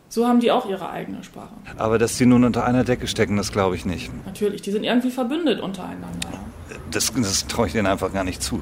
So 0.08 0.28
haben 0.28 0.40
die 0.40 0.52
auch 0.52 0.70
ihre 0.70 0.90
eigene 0.90 1.24
Sprache. 1.24 1.54
Aber 1.78 1.98
dass 1.98 2.18
die 2.18 2.28
nun 2.28 2.44
unter 2.44 2.64
einer 2.64 2.84
Decke 2.84 3.08
stecken, 3.08 3.38
das 3.38 3.52
glaube 3.52 3.76
ich 3.76 3.86
nicht. 3.86 4.12
Natürlich, 4.26 4.62
die 4.62 4.72
sind 4.72 4.84
irgendwie 4.84 5.10
verbündet 5.10 5.60
untereinander. 5.60 6.30
Das, 6.92 7.12
das 7.14 7.48
traue 7.48 7.68
ich 7.68 7.74
denen 7.74 7.88
einfach 7.88 8.14
gar 8.14 8.24
nicht 8.24 8.42
zu. 8.42 8.62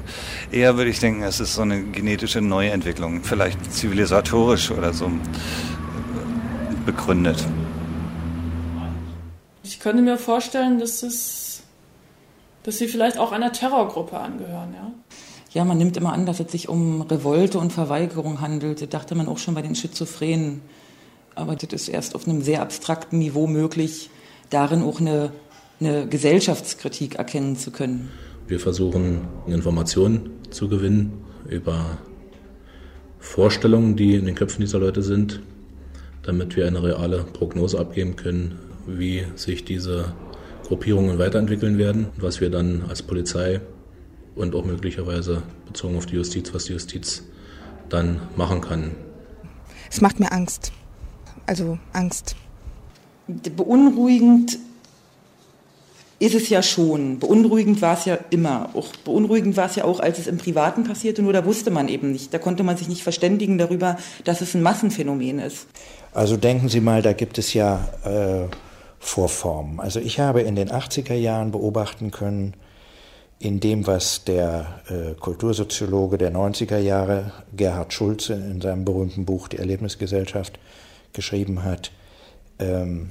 Eher 0.50 0.76
würde 0.78 0.90
ich 0.90 1.00
denken, 1.00 1.22
es 1.22 1.40
ist 1.40 1.54
so 1.54 1.62
eine 1.62 1.82
genetische 1.82 2.40
Neuentwicklung, 2.40 3.22
vielleicht 3.22 3.72
zivilisatorisch 3.72 4.70
oder 4.70 4.94
so 4.94 5.10
begründet. 6.86 7.46
Ich 9.62 9.80
könnte 9.80 10.02
mir 10.02 10.16
vorstellen, 10.16 10.78
dass, 10.78 11.02
es, 11.02 11.62
dass 12.62 12.78
sie 12.78 12.88
vielleicht 12.88 13.18
auch 13.18 13.32
einer 13.32 13.52
Terrorgruppe 13.52 14.18
angehören, 14.18 14.74
ja. 14.74 14.90
Ja, 15.54 15.64
man 15.64 15.78
nimmt 15.78 15.96
immer 15.96 16.12
an, 16.12 16.26
dass 16.26 16.40
es 16.40 16.50
sich 16.50 16.68
um 16.68 17.02
Revolte 17.02 17.60
und 17.60 17.72
Verweigerung 17.72 18.40
handelt. 18.40 18.82
Das 18.82 18.88
dachte 18.88 19.14
man 19.14 19.28
auch 19.28 19.38
schon 19.38 19.54
bei 19.54 19.62
den 19.62 19.76
Schizophrenen. 19.76 20.62
Aber 21.36 21.54
das 21.54 21.72
ist 21.72 21.88
erst 21.88 22.16
auf 22.16 22.26
einem 22.26 22.42
sehr 22.42 22.60
abstrakten 22.60 23.20
Niveau 23.20 23.46
möglich, 23.46 24.10
darin 24.50 24.82
auch 24.82 25.00
eine, 25.00 25.30
eine 25.78 26.08
Gesellschaftskritik 26.08 27.14
erkennen 27.14 27.56
zu 27.56 27.70
können. 27.70 28.10
Wir 28.48 28.58
versuchen 28.58 29.28
Informationen 29.46 30.30
zu 30.50 30.68
gewinnen 30.68 31.24
über 31.48 31.98
Vorstellungen, 33.20 33.94
die 33.94 34.16
in 34.16 34.26
den 34.26 34.34
Köpfen 34.34 34.60
dieser 34.60 34.80
Leute 34.80 35.02
sind, 35.02 35.40
damit 36.24 36.56
wir 36.56 36.66
eine 36.66 36.82
reale 36.82 37.22
Prognose 37.32 37.78
abgeben 37.78 38.16
können, 38.16 38.58
wie 38.88 39.24
sich 39.36 39.64
diese 39.64 40.14
Gruppierungen 40.66 41.20
weiterentwickeln 41.20 41.78
werden, 41.78 42.08
was 42.16 42.40
wir 42.40 42.50
dann 42.50 42.82
als 42.88 43.02
Polizei 43.02 43.60
und 44.36 44.54
auch 44.54 44.64
möglicherweise 44.64 45.42
bezogen 45.66 45.96
auf 45.96 46.06
die 46.06 46.16
Justiz, 46.16 46.52
was 46.52 46.64
die 46.64 46.72
Justiz 46.72 47.22
dann 47.88 48.20
machen 48.36 48.60
kann. 48.60 48.92
Es 49.90 50.00
macht 50.00 50.18
mir 50.20 50.32
Angst. 50.32 50.72
Also 51.46 51.78
Angst. 51.92 52.36
Beunruhigend 53.26 54.58
ist 56.18 56.34
es 56.34 56.48
ja 56.48 56.62
schon. 56.62 57.18
Beunruhigend 57.18 57.82
war 57.82 57.98
es 57.98 58.04
ja 58.04 58.18
immer. 58.30 58.70
Auch 58.74 58.88
beunruhigend 59.04 59.56
war 59.56 59.66
es 59.66 59.76
ja 59.76 59.84
auch, 59.84 60.00
als 60.00 60.18
es 60.18 60.26
im 60.26 60.38
Privaten 60.38 60.84
passierte, 60.84 61.22
nur 61.22 61.32
da 61.32 61.44
wusste 61.44 61.70
man 61.70 61.88
eben 61.88 62.12
nicht. 62.12 62.32
Da 62.32 62.38
konnte 62.38 62.62
man 62.62 62.76
sich 62.76 62.88
nicht 62.88 63.02
verständigen 63.02 63.58
darüber, 63.58 63.98
dass 64.24 64.40
es 64.40 64.54
ein 64.54 64.62
Massenphänomen 64.62 65.38
ist. 65.38 65.66
Also 66.12 66.36
denken 66.36 66.68
Sie 66.68 66.80
mal, 66.80 67.02
da 67.02 67.12
gibt 67.12 67.38
es 67.38 67.52
ja 67.54 67.88
äh, 68.04 68.48
Vorformen. 68.98 69.80
Also 69.80 70.00
ich 70.00 70.20
habe 70.20 70.42
in 70.42 70.56
den 70.56 70.70
80er 70.70 71.14
Jahren 71.14 71.50
beobachten 71.50 72.10
können, 72.10 72.54
in 73.38 73.60
dem, 73.60 73.86
was 73.86 74.24
der 74.24 74.80
äh, 74.88 75.14
Kultursoziologe 75.14 76.18
der 76.18 76.32
90er 76.32 76.78
Jahre, 76.78 77.32
Gerhard 77.54 77.92
Schulze, 77.92 78.34
in 78.34 78.60
seinem 78.60 78.84
berühmten 78.84 79.24
Buch 79.24 79.48
Die 79.48 79.58
Erlebnisgesellschaft 79.58 80.58
geschrieben 81.12 81.62
hat, 81.62 81.90
ähm, 82.58 83.10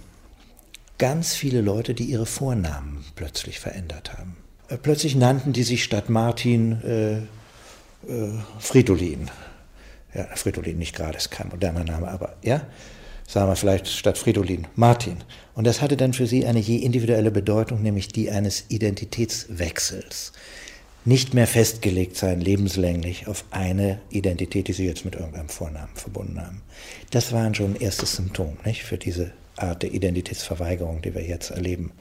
ganz 0.98 1.36
viele 1.36 1.62
Leute, 1.62 1.94
die 1.94 2.06
ihre 2.06 2.25
Vornamen 2.25 3.06
plötzlich 3.15 3.60
verändert 3.60 4.13
haben. 4.18 4.38
Äh, 4.70 4.77
plötzlich 4.77 5.15
nannten 5.15 5.53
die 5.53 5.63
sich 5.63 5.84
statt 5.84 6.10
Martin 6.10 6.82
äh, 6.84 7.18
äh 8.12 8.32
Fridolin. 8.60 9.30
Ja, 10.13 10.27
Fridolin 10.36 10.77
nicht 10.77 10.96
gerade, 10.96 11.18
ist 11.18 11.32
kein 11.32 11.50
moderner 11.50 11.84
Name, 11.84 12.08
aber 12.08 12.36
ja, 12.44 12.62
sagen 13.27 13.50
wir 13.50 13.56
vielleicht 13.56 13.88
statt 13.88 14.18
Fridolin, 14.18 14.68
Martin. 14.75 15.18
Und 15.55 15.66
das 15.66 15.81
hatte 15.81 15.98
dann 15.98 16.14
für 16.14 16.27
sie 16.27 16.46
eine 16.46 16.59
je 16.59 16.77
individuelle 16.77 17.31
Bedeutung, 17.31 17.81
nämlich 17.81 18.07
die 18.07 18.31
eines 18.31 18.66
Identitätswechsels. 18.70 20.33
Nicht 21.05 21.33
mehr 21.33 21.48
festgelegt 21.48 22.16
sein, 22.16 22.40
lebenslänglich, 22.40 23.27
auf 23.27 23.44
eine 23.51 24.00
Identität, 24.09 24.70
die 24.70 24.74
sie 24.74 24.86
jetzt 24.86 25.03
mit 25.03 25.16
irgendeinem 25.16 25.50
Vornamen 25.50 25.94
verbunden 25.96 26.42
haben. 26.42 26.62
Das 27.12 27.33
war 27.33 27.53
schon 27.53 27.74
ein 27.74 27.81
erstes 27.81 28.16
Symptom 28.16 28.57
nicht, 28.66 28.83
für 28.83 28.98
diese 28.98 29.31
Art 29.57 29.83
der 29.83 29.94
Identitätsverweigerung, 29.94 31.01
die 31.01 31.14
wir 31.14 31.24
jetzt 31.24 31.51
erleben. 31.51 31.92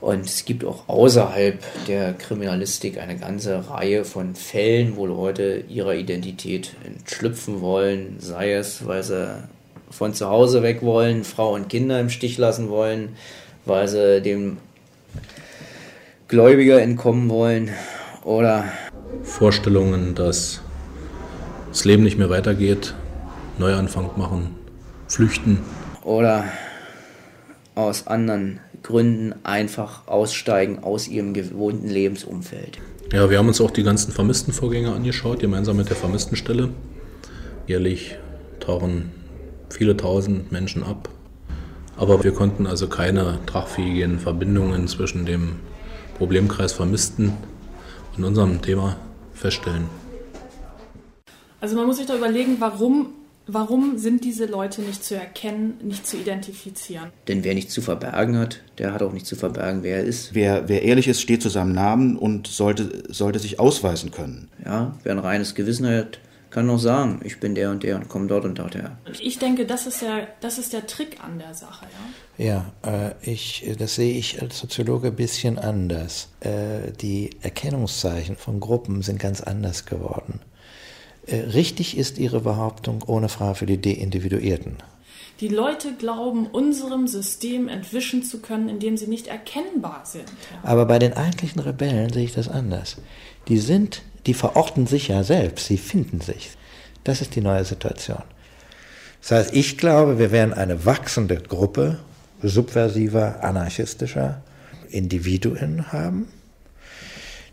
Und 0.00 0.26
es 0.26 0.44
gibt 0.44 0.64
auch 0.64 0.88
außerhalb 0.88 1.62
der 1.86 2.12
Kriminalistik 2.14 2.98
eine 2.98 3.16
ganze 3.16 3.70
Reihe 3.70 4.04
von 4.04 4.34
Fällen, 4.34 4.96
wo 4.96 5.06
Leute 5.06 5.64
ihrer 5.68 5.94
Identität 5.94 6.72
entschlüpfen 6.84 7.60
wollen, 7.60 8.16
sei 8.18 8.52
es, 8.52 8.86
weil 8.86 9.02
sie 9.02 9.42
von 9.90 10.14
zu 10.14 10.28
Hause 10.28 10.62
weg 10.62 10.82
wollen, 10.82 11.24
Frau 11.24 11.54
und 11.54 11.68
Kinder 11.68 12.00
im 12.00 12.10
Stich 12.10 12.38
lassen 12.38 12.68
wollen, 12.68 13.16
weil 13.64 13.88
sie 13.88 14.20
dem 14.20 14.58
Gläubiger 16.28 16.80
entkommen 16.80 17.28
wollen 17.28 17.70
oder 18.24 18.64
Vorstellungen, 19.22 20.14
dass 20.14 20.60
das 21.70 21.84
Leben 21.84 22.02
nicht 22.02 22.18
mehr 22.18 22.30
weitergeht, 22.30 22.94
Neuanfang 23.58 24.10
machen, 24.16 24.56
flüchten. 25.08 25.60
Oder 26.02 26.44
aus 27.74 28.06
anderen 28.06 28.60
Gründen 28.82 29.34
einfach 29.44 30.06
aussteigen 30.06 30.82
aus 30.82 31.08
ihrem 31.08 31.34
gewohnten 31.34 31.88
Lebensumfeld. 31.88 32.78
Ja, 33.12 33.30
wir 33.30 33.38
haben 33.38 33.48
uns 33.48 33.60
auch 33.60 33.70
die 33.70 33.82
ganzen 33.82 34.12
vermissten 34.12 34.52
Vorgänge 34.52 34.92
angeschaut, 34.92 35.40
gemeinsam 35.40 35.76
mit 35.76 35.88
der 35.88 35.96
Vermisstenstelle. 35.96 36.70
Jährlich 37.66 38.16
tauchen 38.60 39.10
viele 39.70 39.96
tausend 39.96 40.52
Menschen 40.52 40.82
ab. 40.82 41.08
Aber 41.96 42.22
wir 42.22 42.32
konnten 42.32 42.66
also 42.66 42.88
keine 42.88 43.38
tragfähigen 43.46 44.18
Verbindungen 44.18 44.86
zwischen 44.86 45.24
dem 45.24 45.56
Problemkreis 46.18 46.72
Vermissten 46.72 47.32
und 48.16 48.24
unserem 48.24 48.60
Thema 48.62 48.96
feststellen. 49.34 49.84
Also 51.60 51.76
man 51.76 51.86
muss 51.86 51.96
sich 51.96 52.06
da 52.06 52.16
überlegen, 52.16 52.56
warum, 52.58 53.08
warum 53.46 53.96
sind 53.98 54.24
diese 54.24 54.44
Leute 54.44 54.82
nicht 54.82 55.02
zu 55.02 55.14
erkennen, 55.14 55.74
nicht 55.82 56.06
zu 56.06 56.16
identifizieren? 56.18 57.08
Denn 57.28 57.44
wer 57.44 57.54
nichts 57.54 57.72
zu 57.72 57.80
verbergen 57.80 58.38
hat, 58.38 58.60
der 58.78 58.92
hat 58.92 59.02
auch 59.02 59.12
nichts 59.12 59.28
zu 59.28 59.36
verbergen, 59.36 59.82
wer 59.82 59.96
er 59.98 60.04
ist. 60.04 60.34
Wer, 60.34 60.68
wer 60.68 60.82
ehrlich 60.82 61.08
ist, 61.08 61.22
steht 61.22 61.42
zu 61.42 61.48
seinem 61.48 61.72
Namen 61.72 62.16
und 62.16 62.46
sollte, 62.46 63.04
sollte 63.08 63.38
sich 63.38 63.58
ausweisen 63.58 64.10
können. 64.10 64.48
Ja, 64.64 64.96
wer 65.02 65.12
ein 65.12 65.18
reines 65.18 65.54
Gewissen 65.54 65.86
hat, 65.86 66.20
kann 66.56 66.68
noch 66.68 66.78
sagen, 66.78 67.20
ich 67.22 67.38
bin 67.38 67.54
der 67.54 67.70
und 67.70 67.82
der 67.82 67.96
und 67.96 68.08
komme 68.08 68.28
dort 68.28 68.46
und 68.46 68.58
dort 68.58 68.74
her. 68.74 68.96
Ich 69.20 69.38
denke, 69.38 69.66
das 69.66 69.86
ist 69.86 70.00
der, 70.00 70.26
das 70.40 70.56
ist 70.56 70.72
der 70.72 70.86
Trick 70.86 71.22
an 71.22 71.38
der 71.38 71.52
Sache, 71.52 71.84
ja. 72.38 72.72
Ja, 72.82 73.10
äh, 73.10 73.30
ich, 73.30 73.70
das 73.78 73.96
sehe 73.96 74.16
ich 74.16 74.40
als 74.40 74.58
Soziologe 74.58 75.08
ein 75.08 75.16
bisschen 75.16 75.58
anders. 75.58 76.30
Äh, 76.40 76.92
die 76.98 77.28
Erkennungszeichen 77.42 78.36
von 78.36 78.58
Gruppen 78.58 79.02
sind 79.02 79.18
ganz 79.18 79.42
anders 79.42 79.84
geworden. 79.84 80.40
Äh, 81.26 81.40
richtig 81.40 81.98
ist 81.98 82.16
Ihre 82.16 82.40
Behauptung 82.40 83.02
ohne 83.06 83.28
Frage 83.28 83.56
für 83.56 83.66
die 83.66 83.78
Deindividuierten. 83.78 84.78
Die 85.40 85.48
Leute 85.48 85.92
glauben, 85.92 86.46
unserem 86.46 87.06
System 87.06 87.68
entwischen 87.68 88.22
zu 88.22 88.40
können, 88.40 88.70
indem 88.70 88.96
sie 88.96 89.08
nicht 89.08 89.26
erkennbar 89.26 90.06
sind. 90.06 90.24
Ja. 90.24 90.70
Aber 90.70 90.86
bei 90.86 90.98
den 90.98 91.12
eigentlichen 91.12 91.60
Rebellen 91.60 92.10
sehe 92.10 92.24
ich 92.24 92.32
das 92.32 92.48
anders. 92.48 92.96
Die 93.48 93.58
sind 93.58 94.00
die 94.26 94.34
verorten 94.34 94.86
sich 94.86 95.08
ja 95.08 95.22
selbst, 95.22 95.66
sie 95.66 95.78
finden 95.78 96.20
sich. 96.20 96.50
Das 97.04 97.20
ist 97.20 97.34
die 97.36 97.40
neue 97.40 97.64
Situation. 97.64 98.22
Das 99.22 99.30
heißt, 99.30 99.54
ich 99.54 99.78
glaube, 99.78 100.18
wir 100.18 100.30
werden 100.32 100.52
eine 100.52 100.84
wachsende 100.84 101.36
Gruppe 101.36 101.98
subversiver, 102.42 103.42
anarchistischer 103.42 104.42
Individuen 104.90 105.92
haben, 105.92 106.28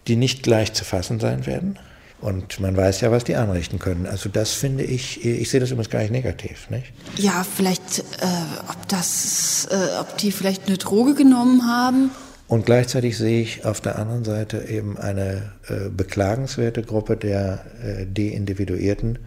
die 0.08 0.16
nicht 0.16 0.44
gleich 0.44 0.74
zu 0.74 0.84
fassen 0.84 1.20
sein 1.20 1.46
werden. 1.46 1.80
Und 2.20 2.60
man 2.60 2.78
weiß 2.78 3.02
ja, 3.02 3.12
was 3.12 3.26
die 3.26 3.36
anrichten 3.36 3.80
können. 3.80 4.06
Also 4.06 4.30
das 4.30 4.54
finde 4.54 4.84
ich, 4.84 5.26
ich 5.26 5.50
sehe 5.50 5.60
das 5.60 5.72
übrigens 5.72 5.90
gar 5.90 6.00
nicht 6.00 6.12
negativ, 6.12 6.70
nicht? 6.70 6.94
Ja, 7.18 7.44
vielleicht, 7.44 8.00
äh, 8.00 8.26
ob 8.70 8.88
das, 8.88 9.68
äh, 9.70 10.00
ob 10.00 10.18
die 10.18 10.32
vielleicht 10.32 10.68
eine 10.68 10.78
Droge 10.78 11.16
genommen 11.16 11.68
haben 11.68 12.12
und 12.54 12.68
gleichzeitig 12.68 13.18
sehe 13.18 13.42
ich 13.42 13.66
auf 13.66 13.82
der 13.82 13.98
anderen 13.98 14.24
Seite 14.24 14.66
eben 14.70 14.96
eine 14.96 15.54
äh, 15.68 15.90
beklagenswerte 15.90 16.84
Gruppe 16.84 17.18
der 17.18 17.66
äh, 17.84 18.06
Deindividuierten, 18.06 19.18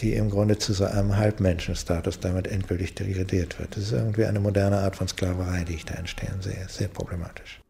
die 0.00 0.14
im 0.14 0.30
Grunde 0.30 0.58
zu 0.58 0.72
so 0.72 0.84
einem 0.84 1.16
Halbmenschenstatus 1.16 2.18
damit 2.18 2.48
endgültig 2.48 2.96
degradiert 2.96 3.60
wird. 3.60 3.76
Das 3.76 3.84
ist 3.84 3.92
irgendwie 3.92 4.24
eine 4.24 4.40
moderne 4.40 4.78
Art 4.78 4.96
von 4.96 5.06
Sklaverei, 5.06 5.62
die 5.62 5.74
ich 5.74 5.84
da 5.84 5.94
entstehen 5.94 6.40
sehe. 6.40 6.66
Sehr 6.68 6.88
problematisch. 6.88 7.60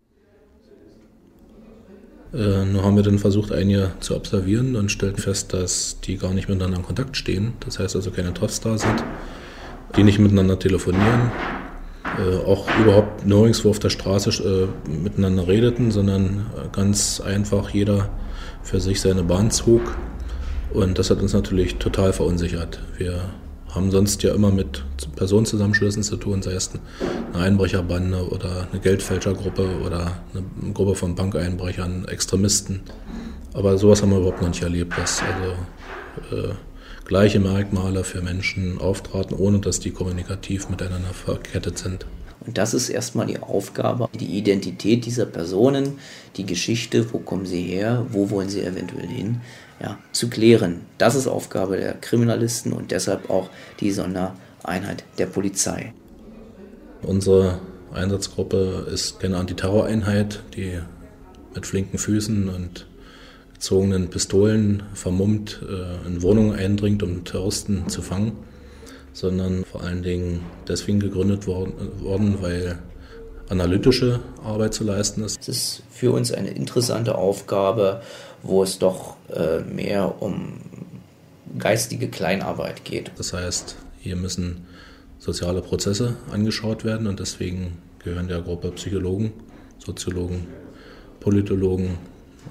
Äh, 2.33 2.65
nur 2.65 2.83
haben 2.83 2.97
wir 2.97 3.03
dann 3.03 3.19
versucht, 3.19 3.53
einige 3.53 3.93
zu 4.01 4.17
observieren 4.17 4.77
und 4.77 4.91
stellten 4.91 5.21
fest, 5.21 5.53
dass 5.53 6.01
die 6.01 6.17
gar 6.17 6.33
nicht 6.33 6.49
miteinander 6.49 6.79
in 6.79 6.85
Kontakt 6.85 7.19
stehen. 7.19 7.53
Das 7.61 7.79
heißt 7.79 7.97
also 7.97 8.11
keine 8.13 8.33
da 8.33 8.49
sind, 8.49 9.05
die 9.95 10.05
nicht 10.05 10.19
miteinander 10.19 10.59
telefonieren, 10.59 11.33
äh, 12.19 12.47
auch 12.47 12.67
überhaupt 12.81 13.27
nirgendwo 13.27 13.71
auf 13.71 13.79
der 13.79 13.91
Straße 13.91 14.31
äh, 14.43 14.91
miteinander 14.91 15.47
redeten, 15.47 15.91
sondern 15.91 16.47
äh, 16.57 16.69
ganz 16.73 17.21
einfach 17.21 17.71
jeder 17.71 18.09
für 18.63 18.81
sich 18.81 19.01
seine 19.01 19.23
Bahn 19.23 19.51
zog. 19.51 19.83
Und 20.73 20.99
das 20.99 21.11
hat 21.11 21.23
uns 21.23 21.33
natürlich 21.33 21.77
total 21.77 22.13
verunsichert. 22.13 22.81
Wir 22.99 23.21
haben 23.77 23.91
sonst 23.91 24.23
ja 24.23 24.35
immer 24.35 24.51
mit 24.51 24.83
Personenzusammenschlüssen 25.17 26.03
zu 26.03 26.17
tun, 26.17 26.43
sei 26.43 26.53
es 26.53 26.71
eine 27.33 27.43
Einbrecherbande 27.43 28.29
oder 28.29 28.67
eine 28.71 28.81
Geldfälschergruppe 28.81 29.69
oder 29.85 30.19
eine 30.33 30.73
Gruppe 30.73 30.95
von 30.95 31.15
Bankeinbrechern, 31.15 32.07
Extremisten. 32.09 32.81
Aber 33.53 33.77
sowas 33.79 34.03
haben 34.03 34.11
wir 34.11 34.19
überhaupt 34.19 34.41
noch 34.41 34.49
nicht 34.49 34.63
erlebt, 34.63 34.97
dass 34.97 35.23
also 35.23 36.37
äh, 36.37 36.55
gleiche 37.07 37.39
Merkmale 37.39 38.05
für 38.05 38.21
Menschen 38.21 38.79
auftraten, 38.81 39.37
ohne 39.37 39.61
dass 39.61 39.81
die 39.81 39.93
kommunikativ 39.93 40.69
miteinander 40.69 41.15
verkettet 41.15 41.79
sind. 41.79 42.07
Und 42.45 42.59
das 42.59 42.75
ist 42.75 42.89
erstmal 42.89 43.27
die 43.27 43.39
Aufgabe, 43.39 44.09
die 44.19 44.39
Identität 44.39 45.05
dieser 45.07 45.27
Personen, 45.27 45.99
die 46.37 46.47
Geschichte, 46.47 47.13
wo 47.13 47.19
kommen 47.19 47.47
sie 47.47 47.63
her, 47.63 48.07
wo 48.11 48.31
wollen 48.31 48.49
sie 48.49 48.63
eventuell 48.63 49.07
hin, 49.07 49.41
ja, 49.81 49.99
zu 50.13 50.29
klären. 50.29 50.83
Das 50.99 51.15
ist 51.15 51.27
Aufgabe 51.27 51.77
der 51.77 51.95
Kriminalisten 51.95 52.73
und 52.73 52.91
deshalb 52.91 53.31
auch 53.31 53.51
die 53.81 53.91
Sondereinheit 53.91 55.05
der 55.19 55.27
Polizei. 55.27 55.93
Unsere 57.03 57.61
Einsatzgruppe 57.93 58.89
ist 58.93 59.21
keine 59.21 59.39
Antiterroreinheit, 59.39 60.43
die 60.55 60.81
mit 61.55 61.67
flinken 61.67 61.99
Füßen 61.99 62.49
und 62.49 62.87
gezogenen 63.57 64.11
Pistolen 64.11 64.83
vermummt 64.93 65.63
äh, 65.63 66.07
in 66.07 66.21
Wohnungen 66.21 66.55
eindringt, 66.55 67.03
um 67.03 67.25
Terroristen 67.25 67.89
zu 67.89 68.03
fangen, 68.03 68.33
sondern 69.15 69.65
vor 69.65 69.83
allen 69.83 70.03
Dingen 70.03 70.43
deswegen 70.69 71.01
gegründet 71.01 71.47
worden, 71.47 72.37
weil 72.43 72.79
analytische 73.49 74.21
Arbeit 74.45 74.75
zu 74.75 74.85
leisten 74.85 75.25
ist. 75.25 75.39
Es 75.41 75.49
ist 75.49 75.83
für 75.91 76.13
uns 76.13 76.33
eine 76.33 76.51
interessante 76.51 77.15
Aufgabe, 77.15 78.03
wo 78.43 78.63
es 78.63 78.79
doch 78.79 79.17
äh, 79.35 79.61
mehr 79.61 80.21
um 80.21 80.61
geistige 81.59 82.09
Kleinarbeit 82.09 82.85
geht. 82.85 83.13
Das 83.17 83.33
heißt, 83.33 83.77
hier 84.01 84.17
müssen 84.17 84.67
soziale 85.19 85.63
Prozesse 85.63 86.17
angeschaut 86.31 86.85
werden 86.85 87.07
und 87.07 87.21
deswegen 87.21 87.79
gehören 88.05 88.29
der 88.29 88.43
Gruppe 88.43 88.71
Psychologen, 88.73 89.33
Soziologen, 89.79 90.47
Politologen, 91.21 91.97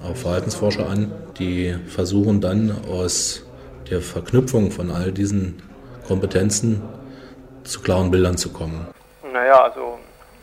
auch 0.02 0.16
Verhaltensforscher 0.16 0.88
an, 0.88 1.12
die 1.38 1.76
versuchen 1.88 2.40
dann 2.40 2.76
aus 2.88 3.44
der 3.90 4.00
Verknüpfung 4.00 4.70
von 4.70 4.90
all 4.90 5.12
diesen 5.12 5.62
Kompetenzen 6.06 6.82
zu 7.64 7.80
klaren 7.82 8.10
Bildern 8.10 8.36
zu 8.36 8.52
kommen. 8.52 8.86
Naja, 9.32 9.62
also 9.62 9.98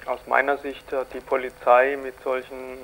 aus 0.06 0.20
meiner 0.28 0.58
Sicht 0.58 0.92
hat 0.92 1.14
die 1.14 1.20
Polizei 1.20 1.98
mit 2.02 2.16
solchen 2.24 2.78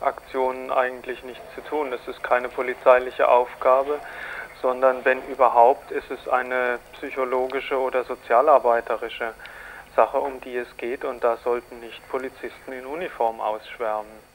Aktionen 0.00 0.70
eigentlich 0.70 1.22
nichts 1.24 1.42
zu 1.54 1.60
tun. 1.62 1.90
Das 1.90 2.00
ist 2.08 2.22
keine 2.22 2.48
polizeiliche 2.48 3.28
Aufgabe, 3.28 3.98
sondern 4.62 5.04
wenn 5.04 5.22
überhaupt, 5.26 5.90
ist 5.90 6.10
es 6.10 6.28
eine 6.28 6.78
psychologische 6.94 7.78
oder 7.78 8.04
sozialarbeiterische 8.04 9.34
Sache, 9.96 10.18
um 10.18 10.40
die 10.40 10.56
es 10.56 10.68
geht 10.76 11.04
und 11.04 11.22
da 11.22 11.36
sollten 11.38 11.80
nicht 11.80 12.08
Polizisten 12.08 12.72
in 12.72 12.86
Uniform 12.86 13.40
ausschwärmen. 13.40 14.29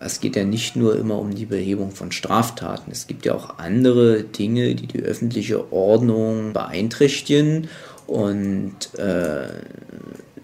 Es 0.00 0.20
geht 0.20 0.36
ja 0.36 0.44
nicht 0.44 0.76
nur 0.76 0.96
immer 0.96 1.18
um 1.18 1.34
die 1.34 1.46
Behebung 1.46 1.90
von 1.90 2.12
Straftaten. 2.12 2.92
Es 2.92 3.06
gibt 3.06 3.26
ja 3.26 3.34
auch 3.34 3.58
andere 3.58 4.22
Dinge, 4.22 4.74
die 4.74 4.86
die 4.86 5.02
öffentliche 5.02 5.72
Ordnung 5.72 6.52
beeinträchtigen 6.52 7.68
und 8.06 8.94
äh, 8.96 9.48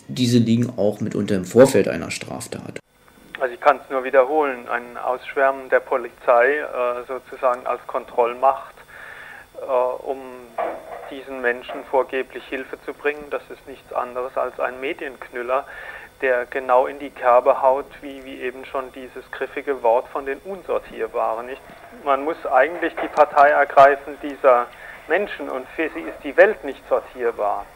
diese 0.09 0.39
liegen 0.39 0.73
auch 0.77 1.01
mitunter 1.01 1.37
im 1.37 1.45
Vorfeld 1.45 1.89
einer 1.89 2.11
Straftat. 2.11 2.81
Also 3.41 3.55
ich 3.55 3.61
kann 3.61 3.81
es 3.83 3.91
nur 3.91 4.05
wiederholen, 4.05 4.69
ein 4.69 4.97
Ausschwärmen 4.97 5.69
der 5.69 5.81
Polizei 5.81 6.59
äh, 6.59 7.05
sozusagen 7.07 7.67
als 7.67 7.85
Kontrollmacht, 7.87 8.75
äh, 9.61 9.65
um 9.65 10.19
diesen 11.11 11.41
Menschen 11.41 11.85
vorgeblich 11.91 12.45
Hilfe 12.45 12.79
zu 12.85 12.93
bringen, 12.93 13.25
das 13.31 13.43
ist 13.51 13.67
nichts 13.69 13.93
anderes 13.93 14.37
als 14.37 14.59
ein 14.59 14.81
Medienknüller, 14.81 15.67
der 16.25 16.47
genau 16.47 16.87
in 16.87 16.99
die 16.99 17.11
Kerbe 17.11 17.61
haut, 17.61 17.85
wie, 18.01 18.25
wie 18.25 18.41
eben 18.41 18.65
schon 18.65 18.87
dieses 18.95 19.31
griffige 19.31 19.83
Wort 19.83 20.09
von 20.09 20.25
den 20.25 20.39
Unsortierbaren. 20.39 21.45
Nicht? 21.45 21.61
Man 22.03 22.25
muss 22.25 22.39
eigentlich 22.51 22.95
die 23.03 23.09
Partei 23.09 23.51
ergreifen 23.51 24.15
dieser 24.23 24.67
Menschen 25.07 25.51
und 25.51 25.67
für 25.77 25.91
sie 25.95 26.01
ist 26.01 26.17
die 26.25 26.35
Welt 26.39 26.65
nicht 26.65 26.81
sortierbar. 26.89 27.67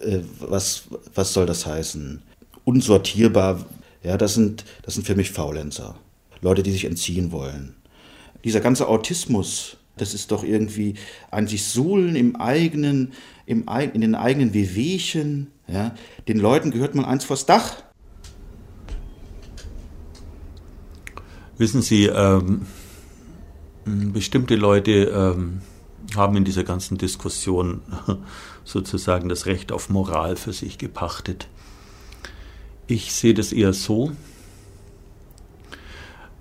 Äh, 0.00 0.20
was, 0.38 0.84
was 1.16 1.32
soll 1.32 1.46
das 1.46 1.66
heißen? 1.66 2.22
Unsortierbar, 2.64 3.58
ja, 4.04 4.16
das 4.16 4.34
sind, 4.34 4.64
das 4.84 4.94
sind 4.94 5.04
für 5.04 5.16
mich 5.16 5.32
Faulenzer. 5.32 5.96
Leute, 6.42 6.62
die 6.62 6.70
sich 6.70 6.84
entziehen 6.84 7.32
wollen. 7.32 7.74
Dieser 8.44 8.60
ganze 8.60 8.86
Autismus, 8.86 9.78
das 9.96 10.14
ist 10.14 10.30
doch 10.30 10.44
irgendwie 10.44 10.94
ein 11.32 11.48
sich 11.48 11.66
suhlen 11.66 12.14
im 12.14 12.36
eigenen, 12.36 13.14
im, 13.46 13.66
in 13.92 14.00
den 14.00 14.14
eigenen 14.14 14.54
Wehwehchen. 14.54 15.50
Ja. 15.70 15.94
Den 16.26 16.38
Leuten 16.38 16.70
gehört 16.70 16.94
mal 16.94 17.04
eins 17.04 17.24
vors 17.24 17.46
Dach. 17.46 17.76
Wissen 21.58 21.82
Sie, 21.82 22.06
ähm, 22.06 22.66
bestimmte 23.84 24.56
Leute 24.56 24.90
ähm, 24.92 25.60
haben 26.16 26.36
in 26.36 26.44
dieser 26.44 26.64
ganzen 26.64 26.98
Diskussion 26.98 27.82
sozusagen 28.64 29.28
das 29.28 29.46
Recht 29.46 29.70
auf 29.70 29.90
Moral 29.90 30.36
für 30.36 30.52
sich 30.52 30.78
gepachtet. 30.78 31.48
Ich 32.86 33.12
sehe 33.12 33.34
das 33.34 33.52
eher 33.52 33.72
so, 33.72 34.12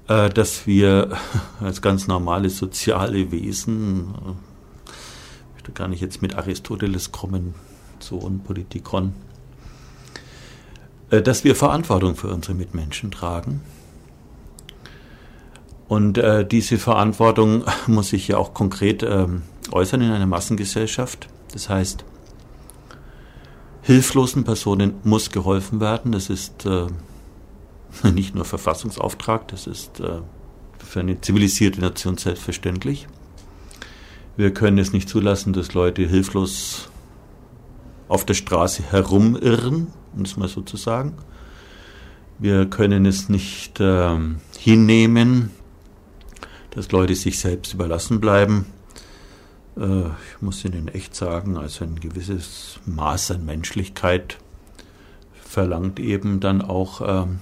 äh, 0.08 0.30
dass 0.30 0.66
wir 0.66 1.18
als 1.60 1.82
ganz 1.82 2.08
normale 2.08 2.50
soziale 2.50 3.32
Wesen, 3.32 4.16
äh, 4.16 4.32
ich 4.90 5.54
möchte 5.54 5.72
gar 5.74 5.88
nicht 5.88 6.02
jetzt 6.02 6.22
mit 6.22 6.36
Aristoteles 6.36 7.12
kommen, 7.12 7.54
so 8.04 8.26
ein 8.26 8.40
Politikon, 8.40 9.14
äh, 11.10 11.22
dass 11.22 11.44
wir 11.44 11.56
Verantwortung 11.56 12.16
für 12.16 12.28
unsere 12.28 12.54
Mitmenschen 12.54 13.12
tragen. 13.12 13.62
Und 15.88 16.20
äh, 16.20 16.46
diese 16.46 16.78
Verantwortung 16.78 17.64
muss 17.88 18.10
sich 18.10 18.28
ja 18.28 18.38
auch 18.38 18.54
konkret 18.54 19.04
ähm, 19.04 19.42
äußern 19.72 20.02
in 20.02 20.12
einer 20.12 20.28
Massengesellschaft. 20.28 21.28
Das 21.52 21.68
heißt, 21.70 22.06
hilflosen 23.82 24.44
Personen 24.44 24.94
muss 25.04 25.32
geholfen 25.32 25.80
werden. 25.80 26.12
Das 26.12 26.30
ist 26.30 26.66
äh, 26.66 26.88
nicht 28.12 28.36
nur 28.36 28.46
Verfassungsauftrag, 28.46 29.48
das 29.48 29.68
ist 29.68 30.00
äh, 30.00 30.20
für 30.78 31.00
eine 31.00 31.20
zivilisierte 31.22 31.82
Nation 31.82 32.18
selbstverständlich. 32.18 33.08
Wir 34.38 34.54
können 34.54 34.78
es 34.78 34.94
nicht 34.94 35.10
zulassen, 35.10 35.54
dass 35.54 35.74
Leute 35.74 36.04
hilflos 36.04 36.89
auf 38.10 38.26
der 38.26 38.34
Straße 38.34 38.84
herumirren, 38.92 39.88
um 40.16 40.24
es 40.24 40.36
mal 40.36 40.50
so 40.50 40.62
zu 40.62 40.76
sagen. 40.76 41.14
Wir 42.40 42.66
können 42.66 43.06
es 43.06 43.30
nicht 43.30 43.80
äh, 43.80 44.18
hinnehmen, 44.58 45.52
dass 46.72 46.92
Leute 46.92 47.16
sich 47.16 47.40
selbst 47.40 47.74
überlassen 47.74 48.20
bleiben. 48.20 48.66
Äh, 49.78 50.08
ich 50.08 50.42
muss 50.42 50.66
Ihnen 50.66 50.88
echt 50.88 51.16
sagen, 51.16 51.58
also 51.58 51.86
ein 51.86 52.00
gewisses 52.00 52.80
Maß 52.86 53.32
an 53.32 53.46
Menschlichkeit 53.46 54.38
verlangt 55.34 56.00
eben 56.00 56.40
dann 56.40 56.62
auch 56.62 57.02
ähm, 57.06 57.40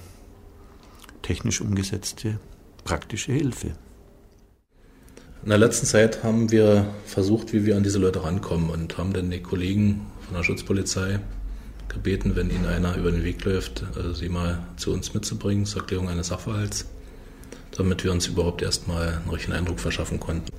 technisch 1.21 1.61
umgesetzte 1.61 2.39
praktische 2.83 3.33
Hilfe. 3.33 3.73
In 5.43 5.49
der 5.49 5.57
letzten 5.59 5.85
Zeit 5.85 6.23
haben 6.23 6.51
wir 6.51 6.87
versucht, 7.05 7.53
wie 7.53 7.65
wir 7.65 7.77
an 7.77 7.83
diese 7.83 7.99
Leute 7.99 8.23
rankommen 8.23 8.69
und 8.69 8.97
haben 8.97 9.13
dann 9.13 9.29
die 9.29 9.41
Kollegen 9.41 10.07
von 10.27 10.35
der 10.35 10.43
Schutzpolizei 10.43 11.19
gebeten, 11.87 12.35
wenn 12.35 12.49
ihnen 12.49 12.65
einer 12.65 12.95
über 12.97 13.11
den 13.11 13.23
Weg 13.23 13.43
läuft, 13.45 13.83
also 13.95 14.13
sie 14.13 14.29
mal 14.29 14.59
zu 14.75 14.93
uns 14.93 15.13
mitzubringen 15.13 15.65
zur 15.65 15.81
Erklärung 15.81 16.09
eines 16.09 16.27
Sachverhalts, 16.27 16.85
damit 17.75 18.03
wir 18.03 18.11
uns 18.11 18.27
überhaupt 18.27 18.61
erstmal 18.61 19.07
einen 19.07 19.29
richtigen 19.29 19.53
Eindruck 19.53 19.79
verschaffen 19.79 20.19
konnten. 20.19 20.51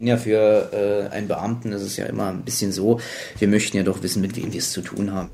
Ja, 0.00 0.16
für 0.16 0.72
äh, 0.72 1.14
einen 1.14 1.28
Beamten 1.28 1.70
ist 1.72 1.82
es 1.82 1.96
ja 1.96 2.06
immer 2.06 2.28
ein 2.30 2.42
bisschen 2.42 2.72
so, 2.72 3.00
wir 3.38 3.46
möchten 3.46 3.76
ja 3.76 3.84
doch 3.84 4.02
wissen, 4.02 4.20
mit 4.20 4.36
wem 4.36 4.52
wir 4.52 4.58
es 4.58 4.72
zu 4.72 4.80
tun 4.80 5.12
haben. 5.12 5.30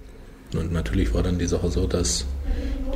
Und 0.55 0.73
natürlich 0.73 1.15
war 1.15 1.23
dann 1.23 1.39
die 1.39 1.47
Sache 1.47 1.71
so, 1.71 1.87
dass 1.87 2.27